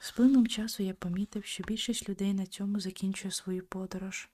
З 0.00 0.10
плином 0.10 0.46
часу 0.46 0.82
я 0.82 0.94
помітив, 0.94 1.44
що 1.44 1.64
більшість 1.64 2.08
людей 2.08 2.34
на 2.34 2.46
цьому 2.46 2.80
закінчує 2.80 3.32
свою 3.32 3.66
подорож, 3.66 4.28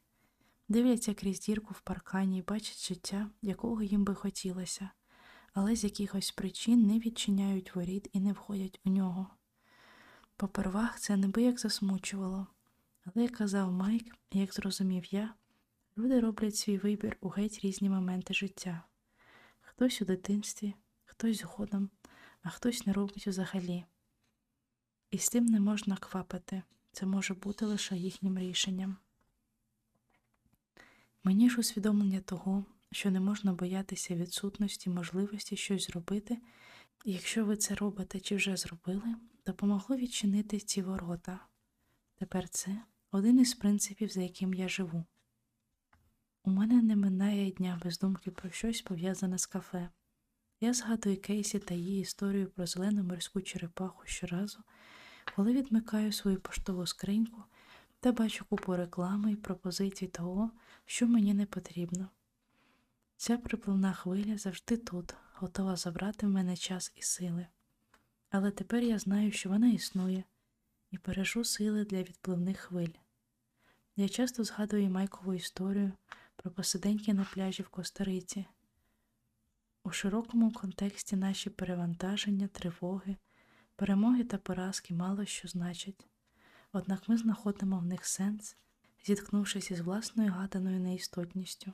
дивляться 0.69 1.15
крізь 1.15 1.41
дірку 1.41 1.75
в 1.75 1.81
паркані 1.81 2.39
і 2.39 2.43
бачать 2.43 2.89
життя, 2.89 3.31
якого 3.43 3.83
їм 3.83 4.05
би 4.05 4.15
хотілося, 4.15 4.91
але 5.53 5.77
з 5.77 5.85
якихось 5.85 6.31
причин 6.31 6.87
не 6.87 6.99
відчиняють 6.99 7.75
воріт 7.75 8.09
і 8.13 8.21
не 8.21 8.33
входять 8.33 8.81
у 8.85 8.91
нього. 8.91 9.27
Попервах 10.37 11.01
це 11.01 11.17
небияк 11.17 11.61
засмучувало, 11.61 12.47
але, 13.05 13.25
як 13.25 13.33
казав 13.33 13.73
Майк, 13.73 14.17
як 14.33 14.55
зрозумів 14.55 15.15
я, 15.15 15.35
люди 15.99 16.21
роблять 16.21 16.57
свій 16.57 16.79
вибір 16.79 17.17
у 17.21 17.29
геть 17.29 17.61
різні 17.61 17.89
моменти 17.89 18.35
життя. 18.35 18.83
Хтось 19.61 20.03
у 20.03 20.05
дитинстві, 20.05 20.75
хтось 21.05 21.39
згодом, 21.39 21.91
а 22.43 22.49
хтось 22.49 22.87
не 22.87 22.93
робить 22.93 23.27
взагалі. 23.27 23.85
І 25.11 25.19
з 25.19 25.29
тим 25.29 25.47
не 25.47 25.61
можна 25.61 25.97
квапити, 25.97 26.63
це 26.93 27.07
може 27.07 27.35
бути 27.35 27.67
лише 27.67 27.97
їхнім 27.97 28.39
рішенням. 28.39 28.97
Мені 31.27 31.51
ж 31.51 31.61
усвідомлення 31.61 32.21
того, 32.21 32.65
що 32.93 33.11
не 33.11 33.21
можна 33.21 33.53
боятися 33.53 34.15
відсутності 34.15 34.91
можливості 34.91 35.57
щось 35.57 35.87
зробити, 35.87 36.39
якщо 37.05 37.45
ви 37.45 37.57
це 37.57 37.75
робите 37.75 38.21
чи 38.21 38.37
вже 38.37 38.57
зробили, 38.57 39.15
допомогло 39.47 39.97
відчинити 39.97 40.59
ці 40.59 40.83
ворота. 40.83 41.41
Тепер 42.15 42.49
це 42.49 42.79
один 43.11 43.41
із 43.41 43.55
принципів, 43.55 44.09
за 44.09 44.23
яким 44.23 44.55
я 44.55 44.69
живу. 44.69 45.05
У 46.45 46.51
мене 46.51 46.83
не 46.83 46.97
минає 46.97 47.51
дня 47.51 47.81
без 47.85 47.99
думки 47.99 48.31
про 48.31 48.51
щось 48.51 48.83
пов'язане 48.83 49.39
з 49.39 49.47
кафе. 49.47 49.91
Я 50.61 50.75
згадую 50.75 51.21
Кейсі 51.21 51.59
та 51.59 51.75
її 51.75 52.01
історію 52.01 52.47
про 52.47 52.67
зелену 52.67 53.03
морську 53.03 53.41
черепаху 53.41 54.03
щоразу, 54.05 54.59
коли 55.37 55.53
відмикаю 55.53 56.13
свою 56.13 56.41
поштову 56.41 56.87
скриньку 56.87 57.45
та 58.01 58.13
бачу 58.13 58.45
купу 58.45 58.77
реклами 58.77 59.33
і 59.33 59.37
пропозицій 59.37 60.07
того, 60.07 60.51
що 60.85 61.07
мені 61.07 61.35
не 61.35 61.47
потрібно. 61.47 62.09
Ця 63.17 63.39
припливна 63.39 63.93
хвиля 63.93 64.39
завжди 64.39 64.77
тут, 64.77 65.15
готова 65.35 65.77
забрати 65.77 66.27
в 66.27 66.31
мене 66.31 66.57
час 66.57 66.93
і 66.97 67.03
сили. 67.03 67.47
Але 68.31 68.51
тепер 68.51 68.83
я 68.83 68.99
знаю, 68.99 69.33
що 69.33 69.49
вона 69.49 69.69
існує, 69.69 70.25
і 70.91 70.99
бережу 71.07 71.45
сили 71.45 71.85
для 71.85 72.03
відпливних 72.03 72.59
хвиль. 72.59 72.95
Я 73.97 74.09
часто 74.09 74.45
згадую 74.45 74.91
Майкову 74.91 75.35
історію 75.35 75.93
про 76.37 76.51
посиденьки 76.51 77.15
на 77.15 77.25
пляжі 77.25 77.63
в 77.63 77.69
Костериці. 77.69 78.47
У 79.83 79.91
широкому 79.91 80.53
контексті 80.53 81.17
наші 81.17 81.51
перевантаження, 81.51 82.49
тривоги, 82.49 83.17
перемоги 83.77 84.25
та 84.25 84.39
поразки 84.39 84.95
мало 84.95 85.25
що 85.25 85.49
значать, 85.49 86.07
однак 86.73 87.09
ми 87.09 87.17
знаходимо 87.17 87.79
в 87.79 87.87
них 87.87 88.07
сенс, 88.07 88.57
зіткнувшись 89.05 89.71
із 89.71 89.81
власною 89.81 90.33
гаданою 90.33 90.81
неістотністю. 90.81 91.73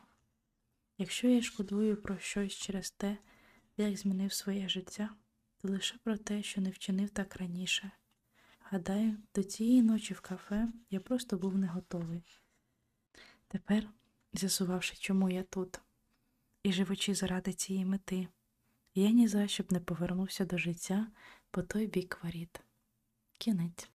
Якщо 0.99 1.29
я 1.29 1.43
шкодую 1.43 1.97
про 1.97 2.19
щось 2.19 2.53
через 2.53 2.91
те, 2.91 3.19
як 3.77 3.97
змінив 3.97 4.33
своє 4.33 4.69
життя, 4.69 5.11
то 5.59 5.69
лише 5.69 5.97
про 6.05 6.17
те, 6.17 6.43
що 6.43 6.61
не 6.61 6.71
вчинив 6.71 7.11
так 7.11 7.37
раніше. 7.37 7.91
Гадаю, 8.59 9.17
до 9.35 9.43
цієї 9.43 9.83
ночі 9.83 10.15
в 10.15 10.21
кафе 10.21 10.69
я 10.91 11.01
просто 11.01 11.37
був 11.37 11.59
не 11.59 11.67
готовий. 11.67 12.23
Тепер, 13.49 13.89
з'ясувавши, 14.33 14.97
чому 14.97 15.31
я 15.31 15.43
тут, 15.43 15.81
і 16.63 16.73
живучи 16.73 17.15
заради 17.15 17.53
цієї 17.53 17.85
мети, 17.85 18.29
я 18.95 19.11
ні 19.11 19.29
за 19.29 19.49
що 19.49 19.63
б 19.63 19.73
не 19.73 19.81
повернувся 19.81 20.45
до 20.45 20.59
життя 20.59 21.07
по 21.51 21.63
той 21.63 21.87
бік 21.87 22.19
воріт. 22.23 22.61
Кінець. 23.39 23.89